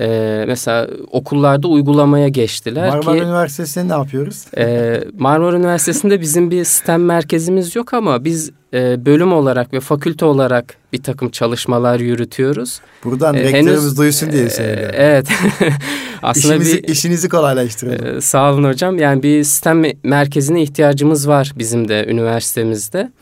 [0.00, 3.22] Ee, mesela okullarda uygulamaya geçtiler Marmara ki...
[3.22, 4.44] Üniversitesi'nde ne yapıyoruz?
[4.58, 10.24] e, Marmara Üniversitesi'nde bizim bir STEM merkezimiz yok ama biz e, bölüm olarak ve fakülte
[10.24, 12.80] olarak bir takım çalışmalar yürütüyoruz.
[13.04, 14.94] Buradan e, rektörümüz henüz, duysun diye söylüyorum.
[14.94, 15.28] E, evet.
[16.22, 18.16] Aslında işinizi, bir, işinizi kolaylaştıralım.
[18.16, 18.98] E, sağ olun hocam.
[18.98, 23.12] Yani bir STEM merkezine ihtiyacımız var bizim de üniversitemizde.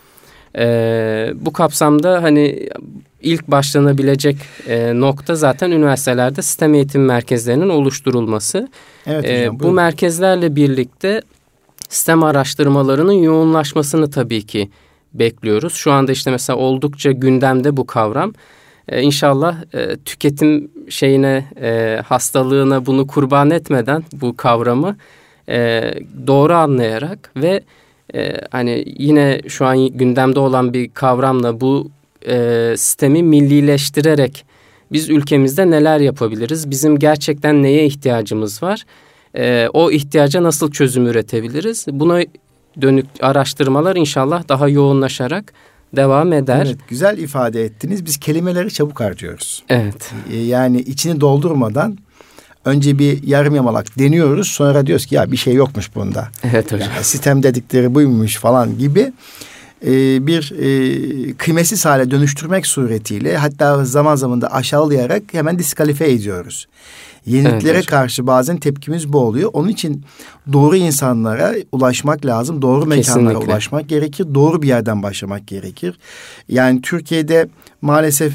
[0.58, 2.68] E, bu kapsamda hani
[3.22, 4.36] ilk başlanabilecek
[4.68, 8.68] e, nokta zaten üniversitelerde sistem eğitim merkezlerinin oluşturulması.
[9.06, 11.22] Evet e, hocam, e, bu merkezlerle birlikte
[11.88, 14.70] sistem araştırmalarının yoğunlaşmasını tabii ki
[15.14, 15.74] bekliyoruz.
[15.74, 18.32] Şu anda işte mesela oldukça gündemde bu kavram.
[18.88, 24.96] Ee, inşallah e, tüketim şeyine e, hastalığına bunu kurban etmeden bu kavramı
[25.48, 25.90] e,
[26.26, 27.62] doğru anlayarak ve
[28.14, 31.90] e, hani yine şu an gündemde olan bir kavramla bu
[32.28, 34.44] e, sistemi millileştirerek
[34.92, 36.70] biz ülkemizde neler yapabiliriz?
[36.70, 38.84] Bizim gerçekten neye ihtiyacımız var?
[39.36, 41.86] E, o ihtiyaca nasıl çözüm üretebiliriz?
[41.88, 42.20] Buna
[42.80, 45.52] dönük araştırmalar inşallah daha yoğunlaşarak
[45.96, 46.66] devam eder.
[46.66, 48.04] Evet, güzel ifade ettiniz.
[48.04, 49.62] Biz kelimeleri çabuk harcıyoruz.
[49.68, 50.12] Evet.
[50.32, 51.98] E, yani içini doldurmadan
[52.64, 54.48] önce bir yarım yamalak deniyoruz.
[54.48, 56.28] Sonra diyoruz ki ya bir şey yokmuş bunda.
[56.44, 56.88] Evet hocam.
[56.94, 59.12] Yani sistem dedikleri buymuş falan gibi
[59.86, 66.66] e, bir e, kıymetsiz hale dönüştürmek suretiyle hatta zaman zaman da aşağılayarak hemen diskalifiye ediyoruz.
[67.26, 69.50] Yeniliklere evet, karşı bazen tepkimiz bu oluyor.
[69.52, 70.04] Onun için
[70.52, 72.62] doğru insanlara ulaşmak lazım.
[72.62, 73.52] Doğru mekanlara Kesinlikle.
[73.52, 74.26] ulaşmak gerekir.
[74.34, 75.98] Doğru bir yerden başlamak gerekir.
[76.48, 77.48] Yani Türkiye'de
[77.82, 78.32] maalesef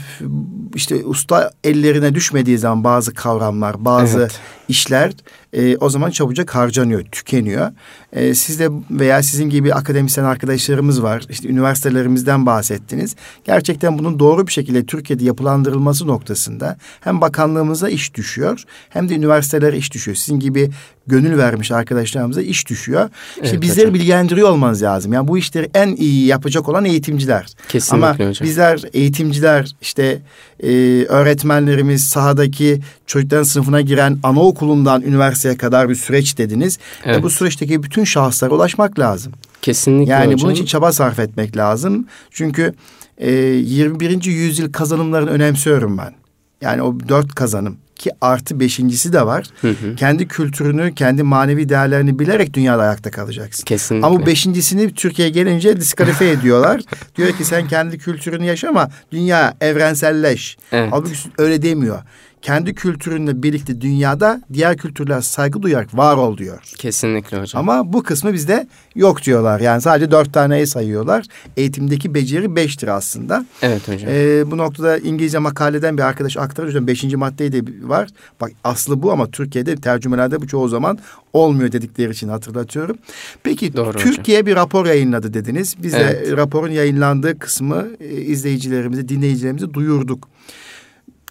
[0.75, 4.39] işte usta ellerine düşmediği zaman bazı kavramlar, bazı evet.
[4.67, 5.12] işler
[5.53, 7.71] e, o zaman çabucak harcanıyor, tükeniyor.
[8.13, 11.23] E, siz de veya sizin gibi akademisyen arkadaşlarımız var.
[11.29, 13.15] İşte üniversitelerimizden bahsettiniz.
[13.43, 19.77] Gerçekten bunun doğru bir şekilde Türkiye'de yapılandırılması noktasında hem bakanlığımıza iş düşüyor hem de üniversitelere
[19.77, 20.15] iş düşüyor.
[20.15, 20.69] Sizin gibi
[21.10, 23.10] gönül vermiş arkadaşlarımıza iş düşüyor.
[23.36, 23.93] İşte evet, bizleri hocam.
[23.93, 25.13] bilgilendiriyor olmanız lazım.
[25.13, 27.45] Yani bu işleri en iyi yapacak olan eğitimciler.
[27.69, 28.48] Kesinlikle Ama hocam.
[28.48, 30.22] bizler eğitimciler işte
[30.63, 30.69] e,
[31.10, 36.80] öğretmenlerimiz sahadaki çocukların sınıfına giren anaokulundan üniversiteye kadar bir süreç dediniz.
[37.06, 37.17] Evet.
[37.17, 39.34] Ve bu süreçteki bütün şahıslara ulaşmak lazım.
[39.62, 40.39] Kesinlikle Yani hocam.
[40.41, 42.06] bunun için çaba sarf etmek lazım.
[42.32, 42.74] Çünkü
[43.17, 44.24] e, 21.
[44.26, 46.13] yüzyıl kazanımlarını önemsiyorum ben.
[46.62, 49.45] Yani o dört kazanım ki artı beşincisi de var.
[49.62, 49.95] Hı hı.
[49.95, 53.65] Kendi kültürünü, kendi manevi değerlerini bilerek dünyada ayakta kalacaksın.
[53.65, 54.07] Kesinlikle.
[54.07, 56.81] Ama beşincisini Türkiye'ye gelince diskalifiye ediyorlar.
[57.17, 60.57] Diyor ki sen kendi kültürünü yaşa ama dünya evrenselleş.
[60.71, 60.89] Evet.
[60.91, 61.99] Halbuki öyle demiyor
[62.41, 66.62] kendi kültürünle birlikte dünyada diğer kültürler saygı duyarak var ol diyor.
[66.78, 67.69] Kesinlikle hocam.
[67.69, 69.60] Ama bu kısmı bizde yok diyorlar.
[69.60, 71.25] Yani sadece dört taneyi sayıyorlar.
[71.58, 73.45] Eğitimdeki beceri beştir aslında.
[73.62, 74.12] Evet hocam.
[74.13, 76.88] Ee, bu noktada İngilizce makaleden bir arkadaş aktarıyor.
[76.88, 78.10] Beşinci maddeyi de var.
[78.41, 80.99] Bak aslı bu ama Türkiye'de tercümelerde bu çoğu zaman
[81.34, 82.97] olmuyor dedikleri için hatırlatıyorum.
[83.43, 84.45] Peki Doğru Türkiye hocam.
[84.45, 85.75] bir rapor yayınladı dediniz.
[85.84, 86.28] Biz evet.
[86.28, 90.28] de raporun yayınlandığı kısmı e, izleyicilerimize, dinleyicilerimize duyurduk.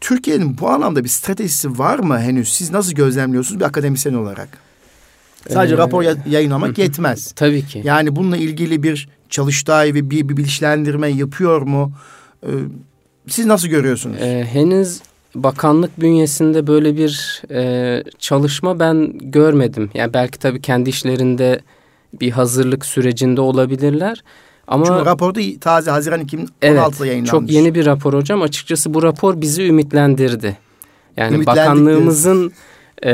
[0.09, 2.53] Türkiye'nin bu anlamda bir stratejisi var mı henüz?
[2.53, 4.49] Siz nasıl gözlemliyorsunuz bir akademisyen olarak?
[5.49, 7.33] Sadece ee, rapor yayınlamak yetmez.
[7.33, 7.83] Tabii ki.
[7.85, 11.93] Yani bununla ilgili bir çalıştay ve bir, bir bilinçlendirme yapıyor mu?
[12.43, 12.49] Ee,
[13.29, 14.17] siz nasıl görüyorsunuz?
[14.21, 15.01] Ee, henüz
[15.35, 19.91] bakanlık bünyesinde böyle bir e, çalışma ben görmedim.
[19.95, 21.61] Yani belki tabii kendi işlerinde
[22.21, 24.23] bir hazırlık sürecinde olabilirler.
[24.69, 27.31] Ama Çünkü raporda taze Haziran 2016'da evet, yayınlanmış.
[27.31, 28.43] Çok yeni bir rapor hocam.
[28.43, 30.57] Açıkçası bu rapor bizi ümitlendirdi.
[31.17, 32.53] Yani bakanlığımızın
[33.05, 33.11] e,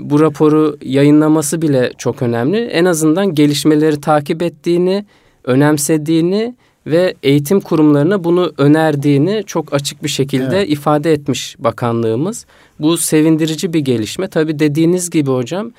[0.00, 2.58] bu raporu yayınlaması bile çok önemli.
[2.58, 5.04] En azından gelişmeleri takip ettiğini,
[5.44, 6.54] önemsediğini
[6.86, 10.70] ve eğitim kurumlarına bunu önerdiğini çok açık bir şekilde evet.
[10.70, 12.46] ifade etmiş bakanlığımız.
[12.80, 14.28] Bu sevindirici bir gelişme.
[14.28, 15.70] Tabii dediğiniz gibi hocam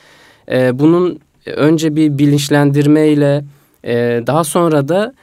[0.52, 3.44] e, bunun önce bir bilinçlendirmeyle
[3.84, 5.14] e, daha sonra da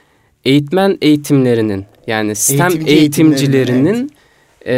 [0.44, 4.10] eğitmen eğitimlerinin yani sistem Eğitimci eğitimcilerinin
[4.66, 4.74] e,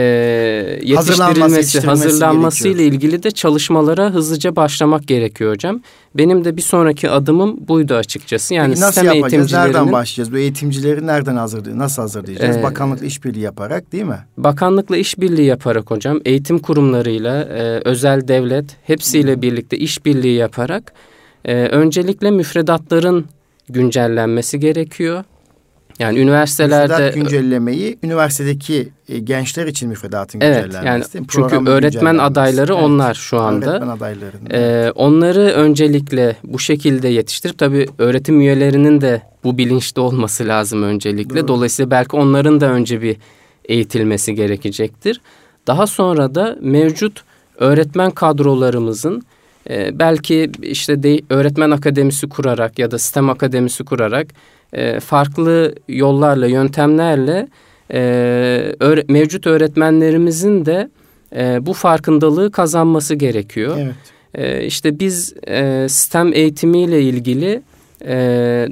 [0.82, 5.80] yetiştirilmesi, hazırlanması ile ilgili de çalışmalara hızlıca başlamak gerekiyor hocam.
[6.14, 8.54] Benim de bir sonraki adımım buydu açıkçası.
[8.54, 9.32] Yani Peki nasıl yapacağız?
[9.32, 9.68] Eğitimcilerinin...
[9.68, 10.32] Nereden başlayacağız?
[10.32, 11.76] Bu eğitimcileri nereden hazırlayacağız?
[11.76, 12.56] Nasıl hazırlayacağız?
[12.56, 14.18] Ee, Bakanlıkla işbirliği yaparak değil mi?
[14.36, 16.20] Bakanlıkla işbirliği yaparak hocam.
[16.24, 20.92] Eğitim kurumlarıyla, e, özel devlet hepsiyle birlikte işbirliği yaparak
[21.44, 23.26] e, öncelikle müfredatların
[23.68, 25.24] güncellenmesi gerekiyor.
[25.98, 26.92] Yani üniversitelerde...
[26.92, 31.16] Müfredat güncellemeyi üniversitedeki e, gençler için müfredatın evet, güncellenmesi.
[31.16, 33.70] Yani çünkü öğretmen adayları evet, onlar şu anda.
[33.70, 34.32] Öğretmen adayları.
[34.50, 41.40] Ee, onları öncelikle bu şekilde yetiştirip tabii öğretim üyelerinin de bu bilinçte olması lazım öncelikle.
[41.40, 41.48] Doğru.
[41.48, 43.16] Dolayısıyla belki onların da önce bir
[43.64, 45.20] eğitilmesi gerekecektir.
[45.66, 47.22] Daha sonra da mevcut
[47.58, 49.22] öğretmen kadrolarımızın
[49.70, 54.26] e, belki işte de, öğretmen akademisi kurarak ya da sistem akademisi kurarak
[54.72, 57.48] e, farklı yollarla, yöntemlerle
[57.92, 57.98] e,
[58.80, 60.90] öğre, mevcut öğretmenlerimizin de
[61.36, 63.76] e, bu farkındalığı kazanması gerekiyor.
[63.78, 63.94] Evet.
[64.34, 67.62] E, işte biz e, sistem eğitimiyle ilgili
[68.04, 68.16] e,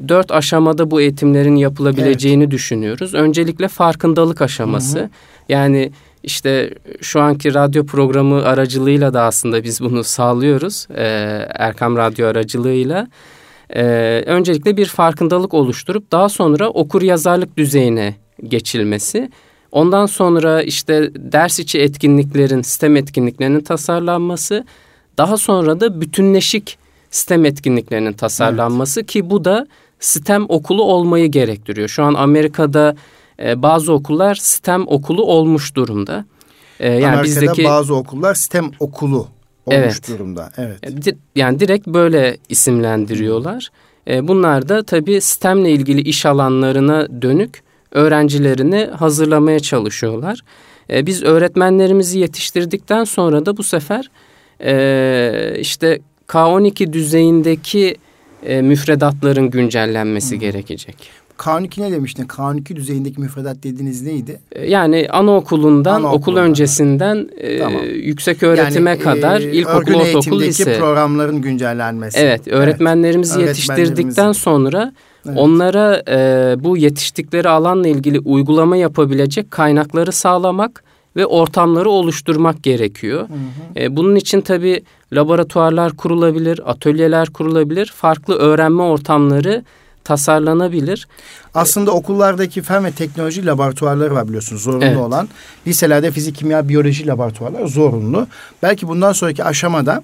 [0.08, 2.52] dört aşamada bu eğitimlerin yapılabileceğini evet.
[2.52, 3.14] düşünüyoruz.
[3.14, 4.98] Öncelikle farkındalık aşaması.
[4.98, 5.08] Hı hı.
[5.48, 5.90] Yani
[6.26, 10.86] işte şu anki radyo programı aracılığıyla da aslında biz bunu sağlıyoruz.
[10.96, 11.04] E,
[11.54, 13.08] Erkam Radyo aracılığıyla.
[13.70, 13.82] E,
[14.26, 19.30] öncelikle bir farkındalık oluşturup daha sonra okur yazarlık düzeyine geçilmesi.
[19.72, 24.64] Ondan sonra işte ders içi etkinliklerin, sistem etkinliklerinin tasarlanması.
[25.18, 26.78] Daha sonra da bütünleşik
[27.10, 29.10] sistem etkinliklerinin tasarlanması evet.
[29.10, 29.66] ki bu da
[30.00, 31.88] sistem okulu olmayı gerektiriyor.
[31.88, 32.96] Şu an Amerika'da
[33.42, 36.24] e, bazı okullar sistem okulu olmuş durumda.
[36.80, 39.28] E, yani Amerika'da bizdeki bazı okullar sistem okulu
[39.66, 40.08] olmuş evet.
[40.08, 40.52] durumda.
[40.56, 41.08] Evet.
[41.08, 43.68] E, yani direkt böyle isimlendiriyorlar.
[44.08, 50.40] E, bunlar da tabii sistemle ilgili iş alanlarına dönük öğrencilerini hazırlamaya çalışıyorlar.
[50.90, 54.10] E, biz öğretmenlerimizi yetiştirdikten sonra da bu sefer
[54.64, 57.96] e, işte K12 düzeyindeki
[58.46, 60.40] e, müfredatların güncellenmesi hmm.
[60.40, 60.96] gerekecek.
[61.38, 62.24] K12 ne demiştin?
[62.24, 64.40] K12 düzeyindeki müfredat dediğiniz neydi?
[64.52, 66.18] E, yani anaokulundan, anaokulundan.
[66.18, 67.82] okul öncesinden e, tamam.
[67.84, 70.78] yüksek öğretime yani, kadar e, ilkokul, ortaokul, lise.
[70.78, 72.18] programların güncellenmesi.
[72.18, 73.48] Evet, öğretmenlerimizi evet.
[73.48, 74.92] yetiştirdikten sonra
[75.26, 75.38] evet.
[75.38, 80.84] onlara e, bu yetiştikleri alanla ilgili uygulama yapabilecek kaynakları sağlamak
[81.16, 83.20] ve ortamları oluşturmak gerekiyor.
[83.20, 83.84] Hı hı.
[83.84, 89.64] E, bunun için tabii laboratuvarlar kurulabilir, atölyeler kurulabilir, farklı öğrenme ortamları
[90.06, 91.08] tasarlanabilir.
[91.54, 94.96] Aslında okullardaki fen ve teknoloji laboratuvarları var biliyorsunuz zorunlu evet.
[94.96, 95.28] olan.
[95.66, 98.26] Liselerde fizik, kimya, biyoloji laboratuvarları zorunlu.
[98.62, 100.02] Belki bundan sonraki aşamada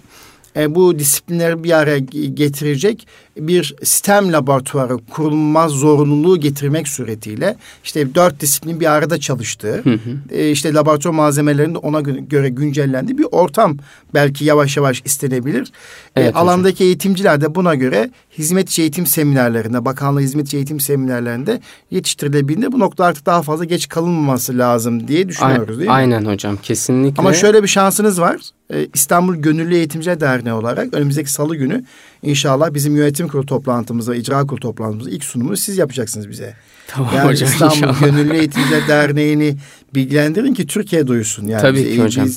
[0.56, 1.98] e, bu disiplinleri bir araya
[2.34, 3.06] getirecek
[3.36, 9.98] bir sistem laboratuvarı kurulmaz zorunluluğu getirmek suretiyle işte dört disiplin bir arada çalıştığı, hı hı.
[10.30, 13.76] E, işte laboratuvar malzemelerinin ona göre güncellendiği bir ortam
[14.14, 15.72] belki yavaş yavaş istenebilir.
[16.16, 21.60] E, evet, e, alandaki eğitimciler de buna göre hizmet eğitim seminerlerinde, bakanlığı hizmet eğitim seminerlerinde
[21.90, 25.94] yetiştirilebildiğinde bu nokta artık daha fazla geç kalınmaması lazım diye düşünüyoruz değil mi?
[25.94, 27.20] Aynen hocam kesinlikle.
[27.20, 28.36] Ama şöyle bir şansınız var.
[28.72, 31.84] Ee, İstanbul Gönüllü Eğitimciler Derneği olarak önümüzdeki salı günü
[32.22, 36.54] inşallah bizim yönetim kurulu toplantımızda, icra kurulu toplantımızda ilk sunumunu siz yapacaksınız bize.
[36.86, 38.00] Tamam yani hocam İstanbul inşallah.
[38.00, 39.56] Gönüllü Eğitimciler Derneği'ni
[39.94, 41.46] bilgilendirin ki Türkiye duysun.
[41.46, 42.28] Yani Tabii ki hocam.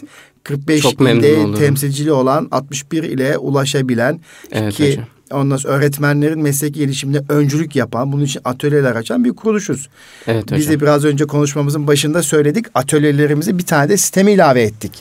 [0.43, 4.19] 45 Çok ilde temsilcili olan 61 ile ulaşabilen
[4.51, 5.05] evet, ki hocam.
[5.35, 9.89] Ondan sonra öğretmenlerin meslek gelişiminde öncülük yapan, bunun için atölyeler açan bir kuruluşuz.
[10.27, 10.59] Evet hocam.
[10.59, 12.65] Biz de biraz önce konuşmamızın başında söyledik.
[12.73, 14.91] Atölyelerimizi bir tane de sisteme ilave ettik.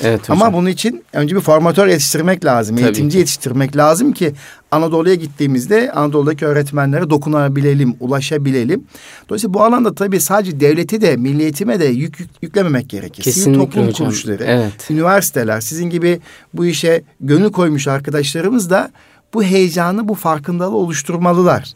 [0.00, 0.42] Evet hocam.
[0.42, 2.76] Ama bunun için önce bir formatör yetiştirmek lazım.
[2.76, 3.18] Tabii eğitimci ki.
[3.18, 4.32] yetiştirmek lazım ki
[4.70, 8.84] Anadolu'ya gittiğimizde Anadolu'daki öğretmenlere dokunabilelim, ulaşabilelim.
[9.28, 13.22] Dolayısıyla bu alanda tabii sadece devleti de, milliyetime de yük, yük yüklememek gerekir.
[13.22, 13.96] Kesinlikle Sivil toplum hocam.
[13.96, 14.90] kuruluşları, evet.
[14.90, 16.20] üniversiteler, sizin gibi
[16.54, 18.90] bu işe gönül koymuş arkadaşlarımız da
[19.36, 21.72] bu heyecanı, bu farkındalığı oluşturmalılar.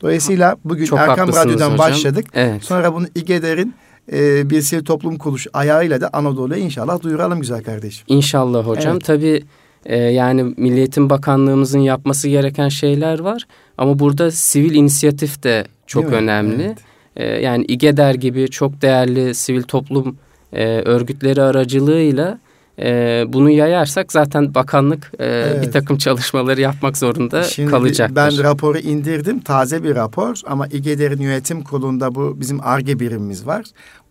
[0.00, 1.78] Dolayısıyla bugün Çok Erkam Radyo'dan hocam.
[1.78, 2.26] başladık.
[2.34, 2.64] Evet.
[2.64, 3.74] Sonra bunu İGEDER'in
[4.12, 8.04] e, bir sivil toplum kuruluş ayağıyla da Anadolu'ya inşallah duyuralım güzel kardeşim.
[8.08, 8.92] İnşallah hocam.
[8.92, 9.04] Evet.
[9.04, 9.42] Tabii
[9.86, 13.46] e, yani Milliyetin Bakanlığımızın yapması gereken şeyler var.
[13.78, 16.62] Ama burada sivil inisiyatif de çok önemli.
[16.62, 16.78] Evet.
[17.16, 20.16] E, yani İGEDER gibi çok değerli sivil toplum
[20.52, 22.38] e, örgütleri aracılığıyla
[22.80, 25.66] e, bunu yayarsak zaten bakanlık e, evet.
[25.66, 28.16] bir takım çalışmaları yapmak zorunda Şimdi kalacaktır.
[28.16, 29.40] Ben raporu indirdim.
[29.40, 33.64] Taze bir rapor ama İGEDER'in yönetim kurulunda bu bizim ARGE birimimiz var.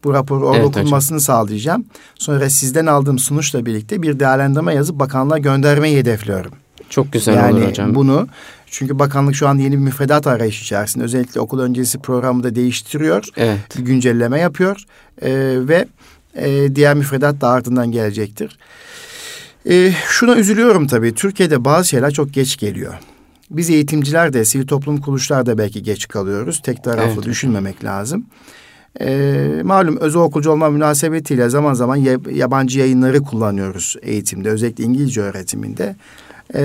[0.03, 1.19] Bu raporu orada evet, okunmasını hocam.
[1.19, 1.85] sağlayacağım.
[2.15, 6.51] Sonra sizden aldığım sunuşla birlikte bir değerlendirme yazıp bakanlığa göndermeyi hedefliyorum.
[6.89, 7.95] Çok güzel yani olur hocam.
[7.95, 8.27] bunu
[8.65, 11.03] çünkü bakanlık şu an yeni bir müfredat arayışı içerisinde.
[11.03, 13.25] Özellikle okul öncesi programı da değiştiriyor.
[13.37, 13.59] Evet.
[13.77, 14.83] Bir güncelleme yapıyor.
[15.21, 15.31] Ee,
[15.67, 15.87] ve
[16.35, 18.57] e, diğer müfredat da ardından gelecektir.
[19.69, 21.13] E, şuna üzülüyorum tabii.
[21.13, 22.93] Türkiye'de bazı şeyler çok geç geliyor.
[23.51, 26.61] Biz eğitimciler de, sivil toplum kuruluşlar da belki geç kalıyoruz.
[26.61, 27.25] Tek taraflı evet.
[27.25, 28.25] düşünmemek lazım.
[29.01, 31.95] E, malum özel okulcu olma münasebetiyle zaman zaman
[32.31, 34.49] yabancı yayınları kullanıyoruz eğitimde.
[34.49, 35.95] Özellikle İngilizce öğretiminde.
[36.55, 36.61] E,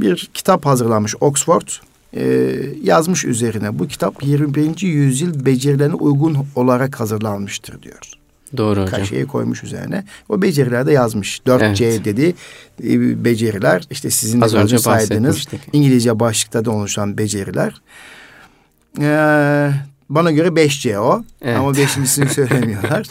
[0.00, 1.68] bir kitap hazırlanmış Oxford
[2.16, 3.78] e, yazmış üzerine.
[3.78, 4.82] Bu kitap 21.
[4.82, 8.19] yüzyıl becerilerine uygun olarak hazırlanmıştır diyor.
[8.56, 9.00] Doğru hocam.
[9.00, 10.04] Kaşeyi koymuş üzerine.
[10.28, 11.40] O beceriler de yazmış.
[11.46, 12.04] 4C evet.
[12.04, 12.34] dedi
[12.84, 13.82] e, beceriler.
[13.90, 17.82] İşte sizin de Az önce saydığınız İngilizce başlıkta da oluşan beceriler.
[19.00, 19.70] Ee,
[20.08, 21.24] bana göre 5C o.
[21.42, 21.58] Evet.
[21.58, 23.06] Ama beşincisini söylemiyorlar.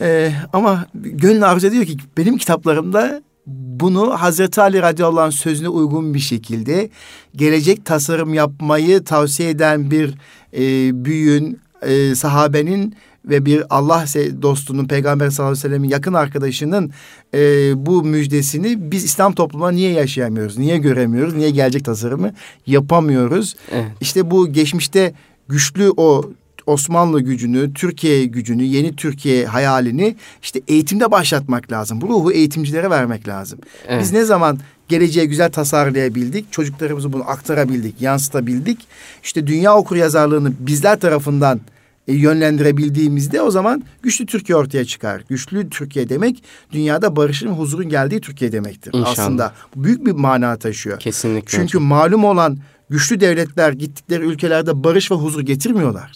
[0.00, 6.14] ee, ama gönül arzu ediyor ki benim kitaplarımda bunu Hazreti Ali radıyallahu anh sözüne uygun
[6.14, 6.90] bir şekilde
[7.36, 10.14] gelecek tasarım yapmayı tavsiye eden bir
[10.52, 12.94] e, büyüğün, e, sahabenin
[13.24, 14.04] ve bir Allah
[14.42, 16.90] dostunun Peygamber sallallahu aleyhi ve sellem'in yakın arkadaşının
[17.34, 17.38] e,
[17.86, 20.58] bu müjdesini biz İslam toplumuna niye yaşayamıyoruz?
[20.58, 21.34] Niye göremiyoruz?
[21.34, 22.32] Niye gelecek tasarımı
[22.66, 23.56] yapamıyoruz?
[23.72, 23.86] Evet.
[24.00, 25.14] İşte bu geçmişte
[25.48, 26.30] güçlü o
[26.66, 32.00] Osmanlı gücünü, Türkiye gücünü, yeni Türkiye hayalini işte eğitimde başlatmak lazım.
[32.00, 33.58] Bu ruhu eğitimcilere vermek lazım.
[33.88, 34.02] Evet.
[34.02, 34.58] Biz ne zaman
[34.88, 38.78] geleceğe güzel tasarlayabildik, çocuklarımızı bunu aktarabildik, yansıtabildik.
[39.22, 41.60] İşte dünya okur yazarlığını bizler tarafından
[42.08, 45.22] e, yönlendirebildiğimizde o zaman güçlü Türkiye ortaya çıkar.
[45.28, 48.92] Güçlü Türkiye demek dünyada barışın, huzurun geldiği Türkiye demektir.
[48.94, 49.10] İnşallah.
[49.10, 50.98] Aslında büyük bir mana taşıyor.
[50.98, 51.50] Kesinlikle.
[51.50, 51.82] Çünkü hocam.
[51.82, 52.58] malum olan
[52.90, 56.12] güçlü devletler gittikleri ülkelerde barış ve huzur getirmiyorlar.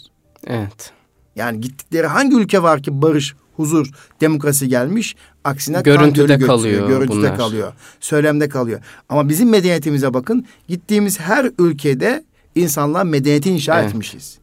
[0.47, 0.93] Evet.
[1.37, 5.17] Yani gittikleri hangi ülke var ki barış, huzur, demokrasi gelmiş?
[5.45, 6.89] Aksine görüntüde kalıyor.
[6.89, 7.37] Görüntüde bunlar.
[7.37, 7.73] kalıyor.
[8.01, 8.81] Söylemde kalıyor.
[9.09, 10.47] Ama bizim medeniyetimize bakın.
[10.69, 12.25] Gittiğimiz her ülkede
[12.55, 13.91] insanlar medeniyeti inşa evet.
[13.91, 14.39] etmişiz.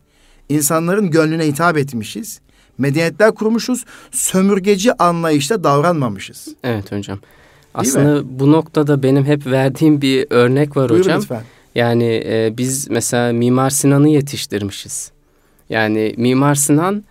[0.50, 2.40] İnsanların gönlüne hitap etmişiz.
[2.78, 3.86] Medeniyetler kurmuşuz.
[4.12, 6.48] Sömürgeci anlayışta davranmamışız.
[6.64, 7.20] Evet hocam.
[7.74, 11.22] Aslında bu noktada benim hep verdiğim bir örnek var Buyurun hocam.
[11.22, 11.42] lütfen.
[11.76, 15.12] Yani e, biz mesela Mimar Sinan'ı yetiştirmişiz.
[15.70, 17.04] Yani Mimar Sinan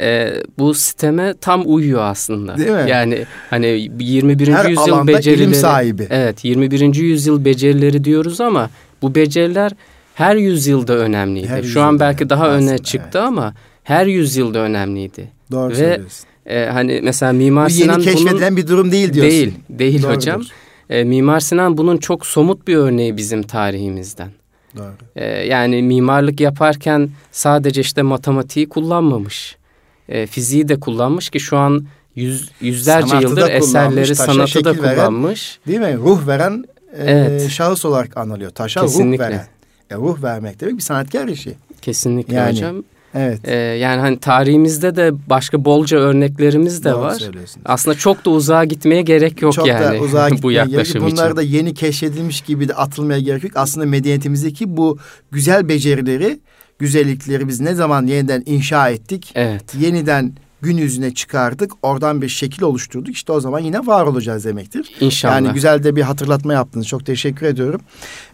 [0.00, 2.56] e, bu sisteme tam uyuyor aslında.
[2.56, 2.84] Değil mi?
[2.90, 4.48] Yani hani 21.
[4.48, 5.42] Her yüzyıl becerileri.
[5.42, 6.06] Ilim sahibi.
[6.10, 6.94] Evet 21.
[6.94, 8.70] yüzyıl becerileri diyoruz ama
[9.02, 9.72] bu beceriler
[10.14, 11.48] her yüzyılda önemliydi.
[11.48, 13.28] Her Şu yüzyılda an belki daha aslında, öne çıktı evet.
[13.28, 15.28] ama her yüzyılda önemliydi.
[15.50, 16.26] Doğru Ve, söylüyorsun.
[16.46, 19.30] E, hani mesela Mimar bu Sinan yeni keşfedilen bunun, bir durum değil diyorsun.
[19.30, 20.16] Değil, değil Doğrudur.
[20.16, 20.42] hocam.
[20.90, 24.30] E, Mimar Sinan bunun çok somut bir örneği bizim tarihimizden.
[24.76, 24.92] Doğru.
[25.16, 29.56] E, yani mimarlık yaparken sadece işte matematiği kullanmamış.
[30.08, 35.58] E, fiziği de kullanmış ki şu an yüz, yüzlerce sanatı yıldır eserleri sanatı da kullanmış.
[35.66, 36.04] Veren, değil mi?
[36.04, 37.50] Ruh veren e, evet.
[37.50, 38.50] şahıs olarak anılıyor.
[38.50, 39.24] Taşa Kesinlikle.
[39.24, 39.46] ruh veren.
[39.92, 41.54] E, ruh vermek demek bir sanatkar işi.
[41.82, 42.82] Kesinlikle yani, hocam.
[43.14, 43.40] Evet.
[43.44, 47.22] Ee, yani hani tarihimizde de başka bolca örneklerimiz de Doğru var.
[47.64, 49.98] Aslında çok da uzağa gitmeye gerek yok çok yani.
[49.98, 51.12] da uzağa bu yaklaşım gerek.
[51.12, 53.52] Bunlar da yeni keşfedilmiş gibi de atılmaya gerek yok.
[53.54, 54.98] Aslında medeniyetimizdeki bu
[55.30, 56.40] güzel becerileri,
[56.78, 59.32] güzellikleri biz ne zaman yeniden inşa ettik?
[59.34, 59.74] Evet.
[59.80, 60.32] Yeniden
[60.62, 61.72] gün yüzüne çıkardık.
[61.82, 63.14] Oradan bir şekil oluşturduk.
[63.14, 64.92] İşte o zaman yine var olacağız demektir.
[65.00, 65.34] İnşallah.
[65.34, 66.86] Yani güzel de bir hatırlatma yaptınız.
[66.86, 67.80] Çok teşekkür ediyorum.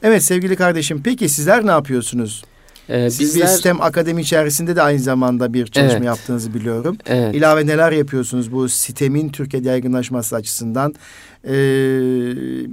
[0.03, 2.45] Evet sevgili kardeşim peki sizler ne yapıyorsunuz?
[2.89, 3.43] Ee, Siz bizler...
[3.43, 6.07] bir sistem akademi içerisinde de aynı zamanda bir çalışma evet.
[6.07, 6.97] yaptığınızı biliyorum.
[7.07, 7.35] Evet.
[7.35, 10.95] İlave neler yapıyorsunuz bu sistemin Türkiye'de yaygınlaşması açısından?
[11.45, 11.53] Ee,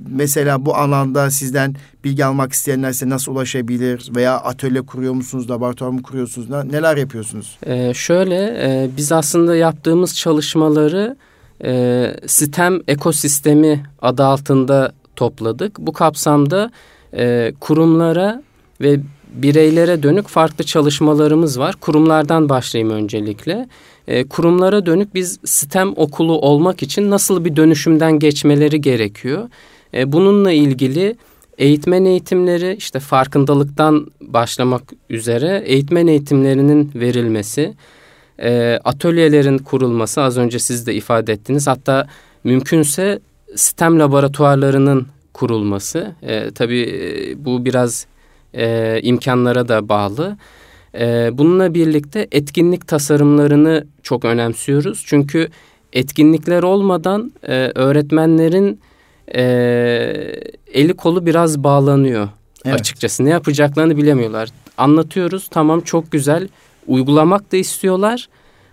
[0.09, 4.11] mesela bu alanda sizden bilgi almak isteyenler size nasıl ulaşabilir?
[4.15, 6.49] Veya atölye kuruyor musunuz, laboratuvar mı kuruyorsunuz?
[6.49, 7.57] Neler yapıyorsunuz?
[7.65, 11.15] Ee, şöyle, e, biz aslında yaptığımız çalışmaları
[11.63, 15.79] e, sistem ekosistemi adı altında topladık.
[15.79, 16.71] Bu kapsamda
[17.17, 18.43] e, kurumlara
[18.81, 18.99] ve
[19.35, 21.75] bireylere dönük farklı çalışmalarımız var.
[21.75, 23.67] Kurumlardan başlayayım öncelikle.
[24.07, 29.49] E, kurumlara dönük biz sistem okulu olmak için nasıl bir dönüşümden geçmeleri gerekiyor?
[29.93, 31.15] E, bununla ilgili
[31.57, 37.73] eğitmen eğitimleri işte farkındalıktan başlamak üzere eğitmen eğitimlerinin verilmesi,
[38.39, 41.67] e, atölyelerin kurulması az önce siz de ifade ettiniz.
[41.67, 42.07] Hatta
[42.43, 43.19] mümkünse
[43.55, 46.15] sistem laboratuvarlarının kurulması.
[46.21, 48.07] E, tabii bu biraz
[48.55, 50.37] e, imkanlara da bağlı.
[50.99, 55.03] E, bununla birlikte etkinlik tasarımlarını çok önemsiyoruz.
[55.05, 55.47] Çünkü
[55.93, 58.79] etkinlikler olmadan e, öğretmenlerin
[59.35, 59.41] e,
[60.73, 62.29] eli kolu biraz bağlanıyor
[62.65, 62.79] evet.
[62.79, 63.25] açıkçası.
[63.25, 64.49] Ne yapacaklarını bilemiyorlar.
[64.77, 66.47] Anlatıyoruz tamam çok güzel
[66.87, 68.29] uygulamak da istiyorlar.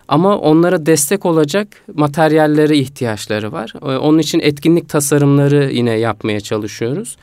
[0.09, 3.73] Ama onlara destek olacak materyallere ihtiyaçları var.
[3.83, 7.17] E, onun için etkinlik tasarımları yine yapmaya çalışıyoruz.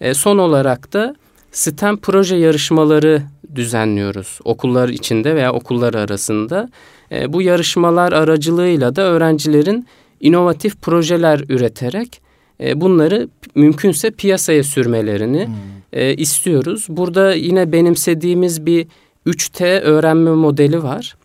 [0.00, 1.16] E, son olarak da
[1.54, 3.22] STEM proje yarışmaları
[3.54, 6.68] düzenliyoruz okullar içinde veya okullar arasında.
[7.12, 9.86] E, bu yarışmalar aracılığıyla da öğrencilerin
[10.20, 12.20] inovatif projeler üreterek
[12.60, 15.54] e, bunları mümkünse piyasaya sürmelerini hmm.
[15.92, 16.86] e, istiyoruz.
[16.88, 18.86] Burada yine benimsediğimiz bir
[19.26, 21.16] 3T öğrenme modeli var.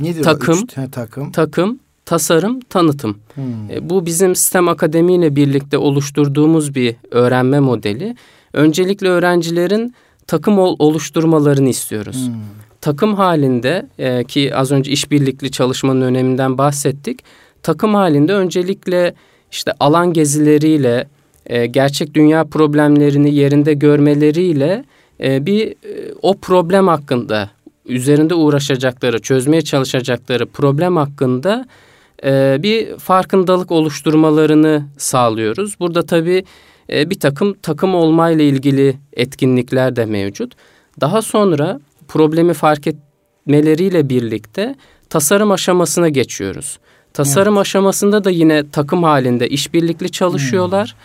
[0.00, 1.32] Nedir takım, o 3T takım?
[1.32, 3.18] Takım, tasarım, tanıtım.
[3.34, 3.70] Hmm.
[3.70, 8.16] E, bu bizim sistem akademi ile birlikte oluşturduğumuz bir öğrenme modeli.
[8.52, 9.94] Öncelikle öğrencilerin
[10.26, 12.26] takım oluşturmalarını istiyoruz.
[12.26, 12.34] Hmm.
[12.80, 17.20] Takım halinde e, ki az önce işbirlikli çalışmanın öneminden bahsettik.
[17.62, 19.14] Takım halinde öncelikle
[19.50, 21.08] işte alan gezileriyle
[21.46, 24.84] e, gerçek dünya problemlerini yerinde görmeleriyle
[25.20, 27.50] e, bir e, o problem hakkında
[27.86, 31.66] üzerinde uğraşacakları, çözmeye çalışacakları problem hakkında
[32.24, 35.80] e, bir farkındalık oluşturmalarını sağlıyoruz.
[35.80, 36.44] Burada tabii
[36.90, 40.52] e, bir takım takım olmayla ilgili etkinlikler de mevcut.
[41.00, 44.74] Daha sonra problemi fark etmeleriyle birlikte
[45.10, 46.78] tasarım aşamasına geçiyoruz.
[47.12, 47.60] Tasarım evet.
[47.60, 50.96] aşamasında da yine takım halinde işbirlikli çalışıyorlar.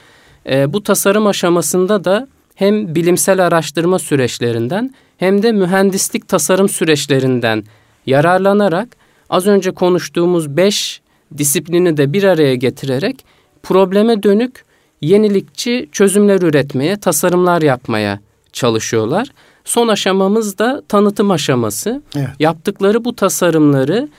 [0.44, 0.54] Hmm.
[0.54, 7.64] E, bu tasarım aşamasında da hem bilimsel araştırma süreçlerinden hem de mühendislik tasarım süreçlerinden
[8.06, 8.88] yararlanarak
[9.30, 11.02] az önce konuştuğumuz beş
[11.38, 13.26] disiplini de bir araya getirerek
[13.64, 14.66] probleme dönük
[15.02, 18.20] yenilikçi çözümler üretmeye, tasarımlar yapmaya
[18.54, 19.28] çalışıyorlar.
[19.66, 22.02] Son aşamamız da tanıtım aşaması.
[22.16, 22.30] Evet.
[22.40, 24.10] Yaptıkları bu tasarımları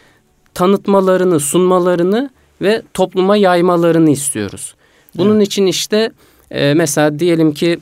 [0.55, 2.31] tanıtmalarını, sunmalarını
[2.63, 4.75] ve topluma yaymalarını istiyoruz.
[5.15, 5.47] Bunun evet.
[5.47, 6.11] için işte
[6.51, 7.79] e, mesela diyelim ki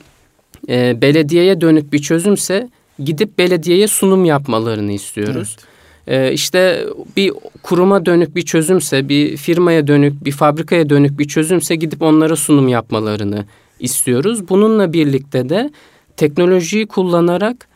[0.69, 2.69] e, belediyeye dönük bir çözümse
[3.03, 5.55] gidip belediyeye sunum yapmalarını istiyoruz.
[5.59, 5.76] Evet.
[6.07, 6.85] Ee, işte
[7.17, 7.33] bir
[7.63, 12.67] kuruma dönük bir çözümse, bir firmaya dönük, bir fabrikaya dönük bir çözümse gidip onlara sunum
[12.67, 13.45] yapmalarını
[13.79, 14.49] istiyoruz.
[14.49, 15.71] Bununla birlikte de
[16.17, 17.67] teknolojiyi kullanarak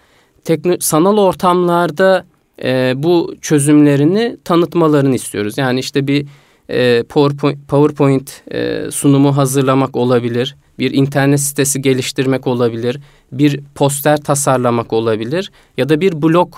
[0.43, 2.25] tekno sanal ortamlarda
[2.63, 5.57] e, bu çözümlerini tanıtmalarını istiyoruz.
[5.57, 6.25] Yani işte bir
[6.69, 12.99] e, PowerPoint, PowerPoint e, sunumu hazırlamak olabilir, bir internet sitesi geliştirmek olabilir,
[13.31, 16.53] bir poster tasarlamak olabilir ya da bir blog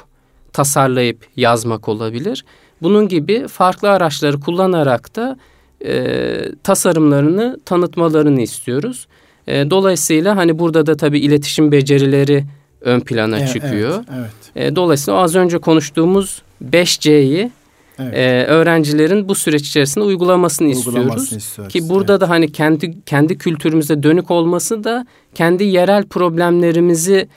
[0.54, 2.46] tasarlayıp yazmak olabilir.
[2.82, 5.38] Bunun gibi farklı araçları kullanarak da
[5.86, 9.08] e, tasarımlarını tanıtmalarını istiyoruz.
[9.48, 12.46] E, dolayısıyla hani burada da tabii iletişim becerileri
[12.82, 14.04] ön plana evet, çıkıyor.
[14.18, 14.72] Evet, evet.
[14.72, 16.42] E, dolayısıyla az önce konuştuğumuz
[16.72, 17.52] 5C'yi
[18.00, 18.14] Evet.
[18.18, 21.32] Ee, öğrencilerin bu süreç içerisinde uygulamasını, uygulamasını istiyoruz.
[21.32, 21.74] istiyoruz.
[21.74, 22.22] Ki burada evet.
[22.22, 27.28] da hani kendi kendi kültürümüze dönük olması da kendi yerel problemlerimizi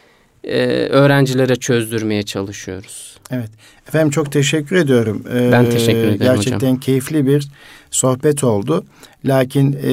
[0.47, 3.17] e, öğrencilere çözdürmeye çalışıyoruz.
[3.31, 3.51] Evet.
[3.89, 5.23] Efendim çok teşekkür ediyorum.
[5.35, 6.81] Ee, ben teşekkür ederim Gerçekten hocam.
[6.81, 7.49] keyifli bir
[7.91, 8.85] sohbet oldu.
[9.25, 9.89] Lakin e,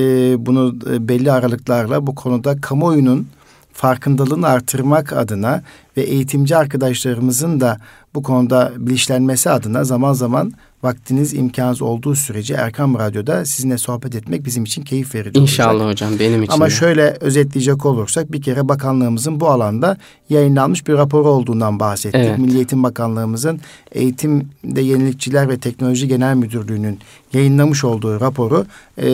[0.46, 3.28] bunu e, belli aralıklarla bu konuda kamuoyunun
[3.74, 5.64] farkındalığını artırmak adına
[5.98, 7.78] ve eğitimci arkadaşlarımızın da
[8.16, 10.54] bu konuda bilinçlenmesi adına zaman zaman
[10.84, 16.10] vaktiniz imkanınız olduğu sürece Erkam Radyo'da sizinle sohbet etmek bizim için keyif verici İnşallah olacak.
[16.10, 16.70] hocam benim için Ama de.
[16.70, 19.98] şöyle özetleyecek olursak bir kere bakanlığımızın bu alanda
[20.30, 22.22] yayınlanmış bir raporu olduğundan bahsettik.
[22.22, 22.38] Evet.
[22.38, 23.60] Milli Eğitim Bakanlığımızın
[23.92, 27.00] Eğitimde Yenilikçiler ve Teknoloji Genel Müdürlüğü'nün
[27.34, 28.66] yayınlamış olduğu raporu
[29.02, 29.06] e,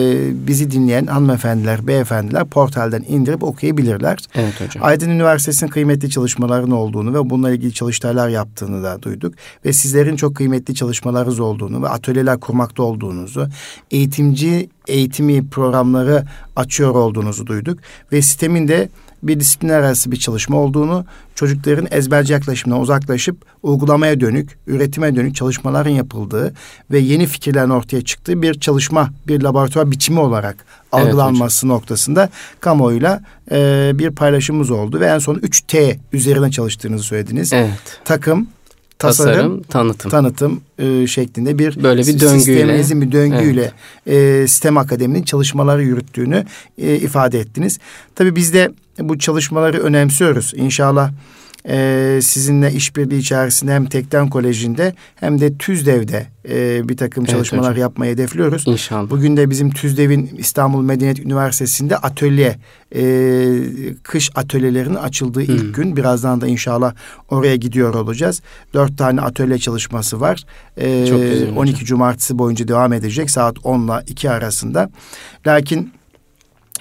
[0.46, 4.18] bizi dinleyen hanımefendiler, beyefendiler portalden indirip okuyabilirler.
[4.34, 4.84] Evet hocam.
[4.84, 9.34] Aydın Üniversitesi'nin kıymetli çalışmaların olduğunu ve bununla ilgili çalıştaylar yaptığını da duyduk.
[9.64, 13.48] Ve sizlerin çok kıymetli çalışmalarınız olduğunu ve atölyeler kurmakta olduğunuzu,
[13.90, 16.24] eğitimci eğitimi programları
[16.56, 17.78] açıyor olduğunuzu duyduk.
[18.12, 18.88] Ve sistemin de
[19.22, 21.04] bir disiplinler arası bir çalışma olduğunu,
[21.34, 26.54] çocukların ezberci yaklaşımına uzaklaşıp uygulamaya dönük, üretime dönük çalışmaların yapıldığı
[26.90, 30.56] ve yeni fikirlerin ortaya çıktığı bir çalışma, bir laboratuvar biçimi olarak
[30.94, 31.76] evet, algılanması hocam.
[31.76, 32.28] noktasında
[32.60, 37.52] kamuoyuyla e, bir paylaşımımız oldu ve en son 3T üzerine çalıştığınızı söylediniz.
[37.52, 38.00] Evet.
[38.04, 38.48] Takım,
[39.00, 43.72] tasarım, tasarım tanıtım, tanıtım e, şeklinde bir böyle bir döngüyle sistemimizin bir döngüyle
[44.06, 44.42] evet.
[44.42, 46.44] e, sistem akademinin çalışmaları yürüttüğünü
[46.78, 47.78] e, ifade ettiniz.
[48.14, 50.52] Tabii biz de bu çalışmaları önemsiyoruz.
[50.56, 51.10] İnşallah
[51.68, 57.70] e, sizinle işbirliği içerisinde hem Tekten Koleji'nde hem de TÜZDEV'de e, bir takım evet, çalışmalar
[57.70, 57.80] hocam.
[57.80, 58.64] yapmayı hedefliyoruz.
[58.66, 59.10] İnşallah.
[59.10, 62.56] Bugün de bizim TÜZDEV'in İstanbul Medeniyet Üniversitesi'nde atölye,
[62.94, 63.02] e,
[64.02, 65.54] kış atölyelerinin açıldığı hmm.
[65.54, 65.96] ilk gün.
[65.96, 66.94] Birazdan da inşallah
[67.28, 68.42] oraya gidiyor olacağız.
[68.74, 70.44] Dört tane atölye çalışması var.
[70.76, 71.86] E, Çok güzel 12 hocam.
[71.86, 74.90] Cumartesi boyunca devam edecek saat 10 ile 2 arasında.
[75.46, 75.92] Lakin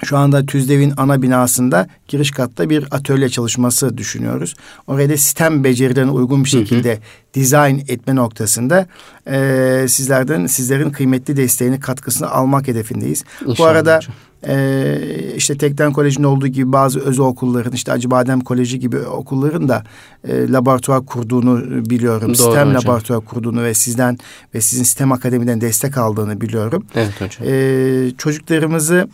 [0.04, 4.56] şu anda TÜZDEV'in ana binasında giriş katta bir atölye çalışması düşünüyoruz.
[4.88, 7.02] Oraya da sistem becerilerine uygun bir şekilde hı hı.
[7.34, 8.88] dizayn etme noktasında
[9.28, 13.24] e, sizlerden sizlerin kıymetli desteğini katkısını almak hedefindeyiz.
[13.42, 14.14] İnşallah Bu arada hocam.
[14.48, 19.84] Ee, işte Tekten Koleji'nin olduğu gibi bazı özel okulların işte Acıbadem Koleji gibi okulların da
[20.28, 22.28] e, laboratuvar kurduğunu biliyorum.
[22.28, 22.74] Doğru sistem hocam.
[22.74, 24.18] laboratuvar kurduğunu ve sizden
[24.56, 26.86] ve sizin sistem akademiden destek aldığını biliyorum.
[26.96, 27.48] Evet hocam.
[27.48, 29.08] Ee, çocuklarımızı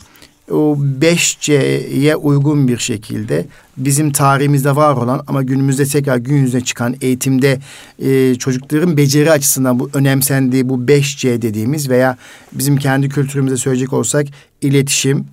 [0.51, 3.45] o 5C'ye uygun bir şekilde
[3.77, 7.59] bizim tarihimizde var olan ama günümüzde tekrar gün yüzüne çıkan eğitimde
[7.99, 12.17] e, çocukların beceri açısından bu önemsendiği bu 5C dediğimiz veya
[12.53, 14.27] bizim kendi kültürümüzde söyleyecek olsak
[14.61, 15.25] iletişim,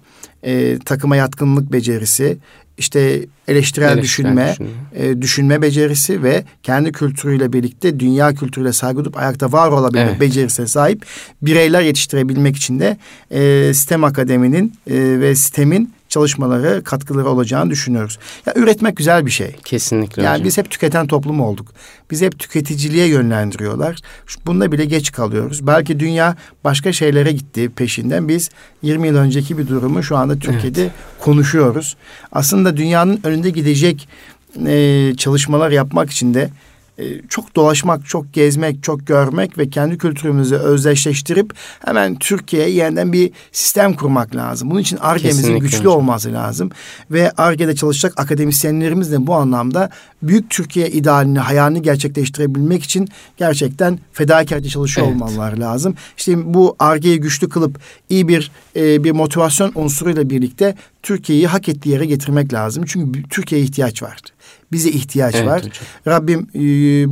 [0.43, 2.39] e, takıma yatkınlık becerisi,
[2.83, 4.71] işte eleştirel düşünme, düşünme.
[4.95, 10.21] E, düşünme becerisi ve kendi kültürüyle birlikte dünya kültürüyle saygı duyup ayakta var olabilme evet.
[10.21, 11.07] becerisine sahip
[11.43, 12.97] bireyler yetiştirebilmek için de
[13.31, 18.19] e, sistem akademinin e, ve sistemin çalışmaları, katkıları olacağını düşünüyoruz.
[18.47, 19.57] Ya üretmek güzel bir şey.
[19.65, 20.45] Kesinlikle Yani hocam.
[20.45, 21.67] biz hep tüketen toplum olduk.
[22.11, 24.01] Biz hep tüketiciliğe yönlendiriyorlar.
[24.47, 25.67] Bunda bile geç kalıyoruz.
[25.67, 28.29] Belki dünya başka şeylere gitti peşinden.
[28.29, 28.51] Biz
[28.83, 30.93] 20 yıl önceki bir durumu şu anda Türkiye'de evet.
[31.21, 31.97] konuşuyoruz.
[32.33, 34.09] Aslında dünyanın önünde gidecek
[34.67, 36.51] e, çalışmalar yapmak için de
[37.29, 43.95] çok dolaşmak, çok gezmek, çok görmek ve kendi kültürümüzü özdeşleştirip hemen Türkiye'ye yeniden bir sistem
[43.95, 44.71] kurmak lazım.
[44.71, 45.93] Bunun için ARGE'mizin güçlü hocam.
[45.93, 46.71] olması lazım.
[47.11, 49.91] Ve ARGE'de çalışacak akademisyenlerimiz de bu anlamda
[50.23, 55.23] büyük Türkiye idealini, hayalini gerçekleştirebilmek için gerçekten fedakarca çalışıyor evet.
[55.23, 55.95] olmaları lazım.
[56.17, 57.79] İşte bu ARGE'yi güçlü kılıp
[58.11, 62.85] iyi bir e, bir motivasyon unsuruyla birlikte Türkiye'yi hak ettiği yere getirmek lazım.
[62.87, 64.19] Çünkü Türkiye'ye ihtiyaç var.
[64.73, 65.59] Bize ihtiyaç evet, var.
[65.59, 65.73] Hocam.
[66.07, 66.61] Rabbim e,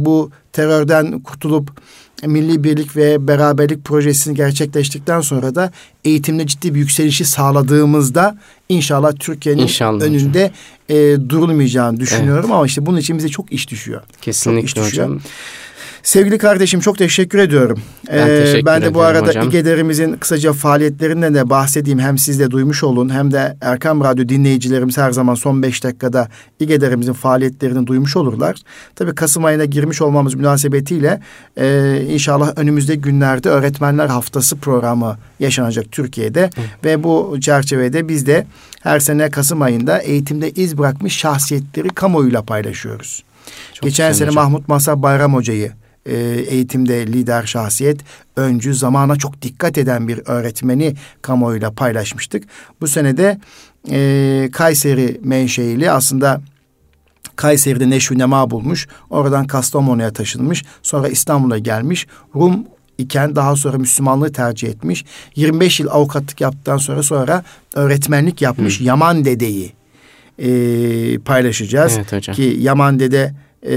[0.05, 1.71] bu terörden kurtulup
[2.27, 5.73] milli birlik ve beraberlik projesini gerçekleştikten sonra da
[6.05, 8.39] eğitimde ciddi bir yükselişi sağladığımızda
[8.69, 10.51] inşallah Türkiye'nin önünde
[10.89, 12.55] e, durulmayacağını düşünüyorum evet.
[12.55, 14.03] ama işte bunun için bize çok iş düşüyor.
[14.23, 15.09] Kesinlikle çok iş düşüyor.
[15.09, 15.21] hocam.
[16.03, 17.78] Sevgili kardeşim çok teşekkür ediyorum.
[18.09, 19.48] Ben, ee, teşekkür ben de bu arada hocam.
[19.48, 21.98] İGEDER'imizin kısaca faaliyetlerinden de bahsedeyim.
[21.98, 26.28] Hem siz de duymuş olun hem de Erkam Radyo dinleyicilerimiz her zaman son beş dakikada
[26.61, 28.57] İGEDER'imizin faaliyetlerini duymuş olurlar.
[28.94, 31.20] Tabii Kasım ayına girmiş olmamız münasebetiyle
[31.57, 36.44] e, inşallah önümüzde günlerde Öğretmenler Haftası programı yaşanacak Türkiye'de.
[36.44, 36.61] Hı.
[36.84, 38.46] Ve bu çerçevede biz de
[38.82, 43.24] her sene Kasım ayında eğitimde iz bırakmış şahsiyetleri kamuoyuyla paylaşıyoruz.
[43.74, 44.44] Çok Geçen sene hocam.
[44.44, 45.72] Mahmut Masa Bayram Hoca'yı
[46.07, 46.16] e,
[46.48, 48.01] eğitimde lider şahsiyet,
[48.36, 52.44] öncü, zamana çok dikkat eden bir öğretmeni kamuoyuyla paylaşmıştık.
[52.80, 53.38] Bu sene de
[53.90, 56.40] e, Kayseri menşeili aslında
[57.36, 58.88] Kayseri'de neşvi nema bulmuş.
[59.11, 60.64] Oradan Kastamonu'ya taşınmış.
[60.82, 62.07] Sonra İstanbul'a gelmiş.
[62.34, 62.64] Rum
[62.98, 65.05] iken daha sonra Müslümanlığı tercih etmiş.
[65.36, 67.44] 25 yıl avukatlık yaptıktan sonra sonra
[67.74, 68.80] öğretmenlik yapmış.
[68.80, 68.84] Hı.
[68.84, 69.72] Yaman Dede'yi
[70.38, 70.48] e,
[71.18, 71.92] paylaşacağız.
[71.96, 72.36] Evet hocam.
[72.36, 73.34] Ki Yaman Dede
[73.66, 73.74] e,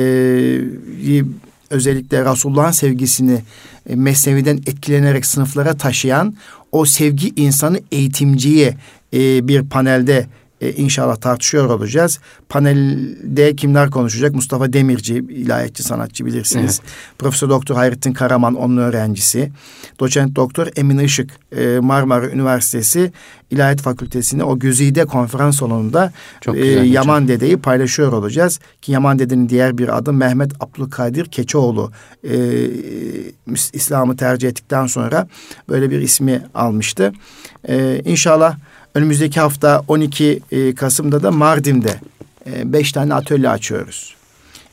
[1.74, 3.41] özellikle Resulullah'ın sevgisini
[3.89, 6.36] e, Mesnevi'den etkilenerek sınıflara taşıyan
[6.71, 8.78] o sevgi insanı eğitimciye
[9.13, 10.28] e, bir panelde
[10.64, 12.20] e, inşallah tartışıyor olacağız.
[12.49, 14.36] Panelde kimler konuşacak?
[14.36, 16.80] Mustafa Demirci, ilahiyatçı sanatçı bilirsiniz.
[16.84, 16.93] Evet.
[17.20, 19.51] Profesör Doktor Hayrettin Karaman, onun öğrencisi.
[19.99, 23.11] Doçent Doktor Emin Işık, e, Marmara Üniversitesi
[23.51, 26.11] İlahiyat Fakültesi'nin o Güzide konferans salonunda
[26.41, 28.59] Çok e, Yaman Dede'yi paylaşıyor olacağız.
[28.82, 31.91] Ki Yaman Dede'nin diğer bir adı Mehmet Abdülkadir Keçoğlu.
[32.24, 32.34] E,
[33.74, 35.28] İslam'ı tercih ettikten sonra
[35.70, 37.14] böyle bir ismi almıştı.
[37.68, 38.57] E, inşallah
[38.96, 42.00] Önümüzdeki hafta 12 e, Kasım'da da Mardin'de
[42.46, 44.16] e, beş tane atölye açıyoruz.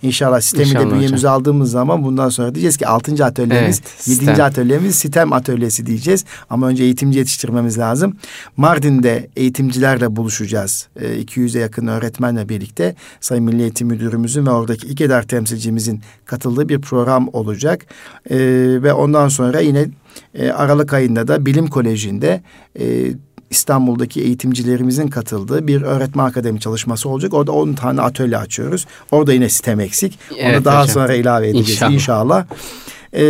[0.02, 1.34] İnşallah sistemi İnşallah de bünyemize hocam.
[1.34, 4.42] aldığımız zaman bundan sonra diyeceğiz ki altıncı atölyemiz, evet, 7.
[4.42, 6.24] atölyemiz sistem atölyesi diyeceğiz.
[6.50, 8.16] Ama önce eğitimci yetiştirmemiz lazım.
[8.56, 10.88] Mardin'de eğitimcilerle buluşacağız.
[10.96, 16.80] E, 200'e yakın öğretmenle birlikte Sayın Milli Eğitim Müdürümüzün ve oradaki İKEDER temsilcimizin katıldığı bir
[16.80, 17.86] program olacak.
[18.30, 18.36] E,
[18.82, 19.86] ve ondan sonra yine
[20.34, 22.42] e, Aralık ayında da Bilim Koleji'nde
[22.80, 23.12] e,
[23.50, 27.34] İstanbul'daki eğitimcilerimizin katıldığı bir öğretmen akademi çalışması olacak.
[27.34, 28.86] Orada 10 tane atölye açıyoruz.
[29.10, 30.18] Orada yine sistem eksik.
[30.38, 30.94] Evet, Onu daha hocam.
[30.94, 31.92] sonra ilave edeceğiz inşallah.
[31.92, 32.44] inşallah.
[33.12, 33.22] Ee,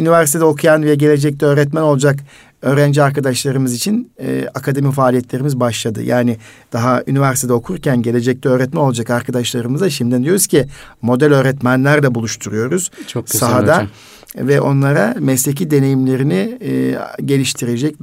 [0.00, 2.18] üniversitede okuyan ve gelecekte öğretmen olacak
[2.62, 6.02] öğrenci arkadaşlarımız için e, akademi faaliyetlerimiz başladı.
[6.02, 6.36] Yani
[6.72, 10.66] daha üniversitede okurken gelecekte öğretmen olacak arkadaşlarımıza şimdiden diyoruz ki
[11.02, 12.90] model öğretmenlerle buluşturuyoruz.
[13.06, 13.74] Çok güzel sahada.
[13.76, 13.88] hocam
[14.40, 17.96] ve onlara mesleki deneyimlerini e, geliştirecek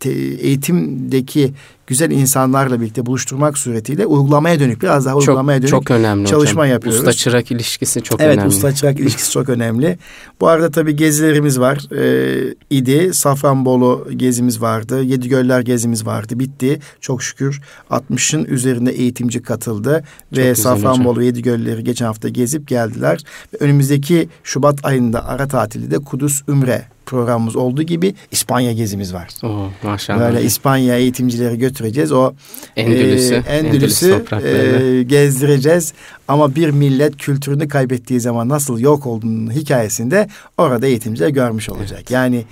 [0.00, 1.52] te, eğitimdeki
[1.88, 6.62] güzel insanlarla birlikte buluşturmak suretiyle uygulamaya dönük biraz daha çok, uygulamaya dönük çok önemli çalışma
[6.62, 6.72] hocam.
[6.72, 7.00] yapıyoruz.
[7.00, 8.42] Usta çırak ilişkisi çok evet, önemli.
[8.42, 9.98] Evet usta çırak ilişkisi çok önemli.
[10.40, 11.94] Bu arada tabii gezilerimiz var.
[11.96, 13.14] Ee, idi.
[13.14, 15.02] Safranbolu gezimiz vardı.
[15.02, 16.38] Yedigöller gezimiz vardı.
[16.38, 16.80] Bitti.
[17.00, 17.60] Çok şükür
[17.90, 20.04] 60'ın üzerinde eğitimci katıldı.
[20.34, 23.20] Çok ve Safranbolu Yedigölleri geçen hafta gezip geldiler.
[23.60, 29.28] Önümüzdeki Şubat ayında ara tatilde de Kudüs Ümre programımız olduğu gibi İspanya gezimiz var.
[29.42, 30.20] Oo, maşallah.
[30.20, 32.12] Böyle İspanya eğitimcileri götüreceğiz.
[32.12, 32.32] O
[32.76, 35.92] Endülüs'ü, e, Endülüs'ü e, gezdireceğiz.
[36.28, 40.28] Ama bir millet kültürünü kaybettiği zaman nasıl yok olduğunu hikayesinde
[40.58, 41.98] orada eğitimciler görmüş olacak.
[41.98, 42.10] Evet.
[42.10, 42.44] Yani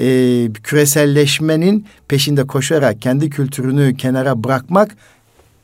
[0.00, 0.06] e,
[0.52, 4.96] küreselleşmenin peşinde koşarak kendi kültürünü kenara bırakmak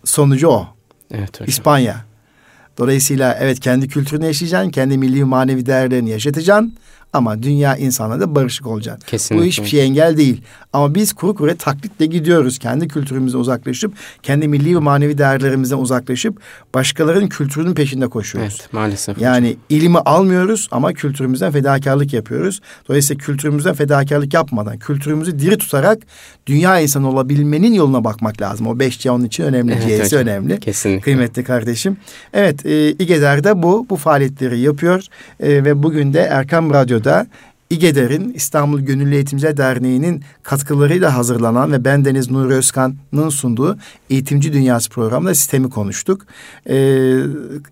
[0.05, 0.67] sonucu o.
[1.11, 1.49] Evet hocam.
[1.49, 2.05] İspanya.
[2.79, 6.75] Dolayısıyla evet kendi kültürünü yaşayacaksın, kendi milli manevi değerlerini yaşatacaksın.
[7.17, 9.01] Ama dünya insanla da barışık olacak.
[9.07, 9.45] Kesinlikle.
[9.45, 10.43] Bu hiçbir şey engel değil.
[10.73, 12.59] Ama biz kuru kuru taklitle gidiyoruz.
[12.59, 16.41] Kendi kültürümüzden uzaklaşıp, kendi milli ve manevi değerlerimizden uzaklaşıp
[16.75, 18.59] başkalarının kültürünün peşinde koşuyoruz.
[18.61, 19.19] Evet maalesef.
[19.19, 19.61] Yani hocam.
[19.69, 22.61] ilimi almıyoruz ama kültürümüzden fedakarlık yapıyoruz.
[22.89, 25.99] Dolayısıyla kültürümüzden fedakarlık yapmadan, kültürümüzü diri tutarak
[26.47, 28.67] dünya insanı olabilmenin yoluna bakmak lazım.
[28.67, 30.61] O beş C onun için önemli, evet, C'si önemli.
[30.61, 31.01] Kesinlikle.
[31.01, 31.97] Kıymetli kardeşim.
[32.33, 35.05] Evet, e, İGEDER de bu, bu faaliyetleri yapıyor.
[35.41, 37.06] E, ve bugün de Erkam Radyo'da
[37.71, 43.79] İGEDER'in İstanbul Gönüllü Eğitimciler Derneği'nin katkılarıyla hazırlanan ve ben Deniz Nuri Özkan'ın sunduğu
[44.11, 46.27] Eğitimci Dünyası programında sistemi konuştuk.
[46.69, 47.19] Ee,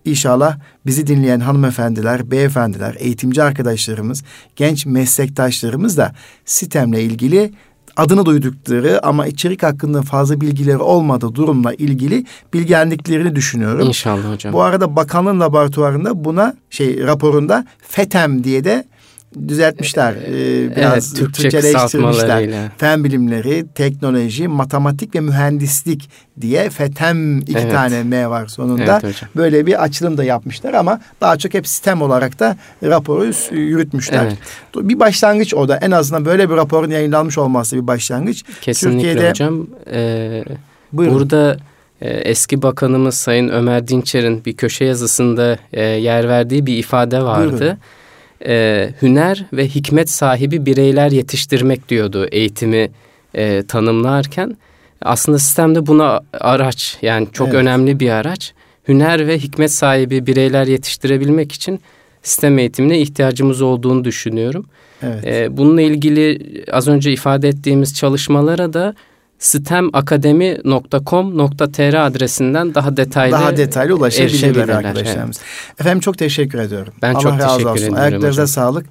[0.04, 4.24] inşallah bizi dinleyen hanımefendiler, beyefendiler, eğitimci arkadaşlarımız,
[4.56, 6.12] genç meslektaşlarımız da
[6.44, 7.52] sistemle ilgili
[7.96, 13.86] adını duydukları ama içerik hakkında fazla bilgileri olmadığı durumla ilgili bilgilendiklerini düşünüyorum.
[13.86, 14.52] İnşallah hocam.
[14.52, 18.84] Bu arada bakanlığın laboratuvarında buna şey raporunda FETEM diye de
[19.48, 20.12] düzeltmişler.
[20.12, 22.68] Ee, biraz evet, Türkçe Türkçeleştirmişler.
[22.78, 26.10] Fen bilimleri, teknoloji, matematik ve mühendislik
[26.40, 27.72] diye FETEM iki evet.
[27.72, 29.00] tane M var sonunda.
[29.04, 34.24] Evet, Böyle bir açılım da yapmışlar ama daha çok hep sistem olarak da raporu yürütmüş,ler
[34.24, 34.38] Evet.
[34.76, 35.76] Bir başlangıç o da.
[35.76, 38.44] En azından böyle bir raporun yayınlanmış olması bir başlangıç.
[38.60, 39.66] Kesinlikle Türkiye'de, hocam.
[39.92, 40.44] Ee,
[40.92, 41.56] burada
[42.00, 47.60] e, eski bakanımız Sayın Ömer Dinçer'in bir köşe yazısında e, yer verdiği bir ifade vardı.
[47.60, 47.78] Buyurun
[48.46, 52.90] e, hüner ve hikmet sahibi bireyler yetiştirmek diyordu eğitimi
[53.34, 54.56] e, tanımlarken.
[55.02, 57.56] Aslında sistemde buna araç yani çok evet.
[57.56, 58.52] önemli bir araç.
[58.88, 61.80] Hüner ve hikmet sahibi bireyler yetiştirebilmek için
[62.22, 64.66] sistem eğitimine ihtiyacımız olduğunu düşünüyorum.
[65.02, 65.26] Evet.
[65.26, 66.40] E, bununla ilgili
[66.72, 68.94] az önce ifade ettiğimiz çalışmalara da
[69.38, 75.36] stemakademi.com.tr adresinden daha detaylı daha detaylı ulaşabilirler arkadaşlarımız.
[75.38, 75.80] Evet.
[75.80, 76.92] Efendim çok teşekkür ediyorum.
[77.02, 77.82] Ben Allah çok razı teşekkür olsun.
[77.82, 77.94] ederim.
[77.94, 78.46] Ayaklarınıza hocam.
[78.46, 78.86] sağlık.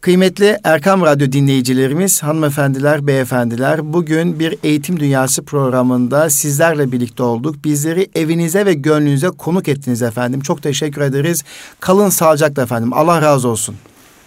[0.00, 7.64] Kıymetli Erkam Radyo dinleyicilerimiz, hanımefendiler, beyefendiler, bugün bir Eğitim Dünyası programında sizlerle birlikte olduk.
[7.64, 10.40] Bizleri evinize ve gönlünüze konuk ettiniz efendim.
[10.40, 11.44] Çok teşekkür ederiz.
[11.80, 12.92] Kalın sağlıcakla efendim.
[12.92, 13.74] Allah razı olsun.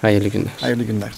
[0.01, 0.51] Hayırlı günler.
[0.62, 1.12] Hayırlı günler.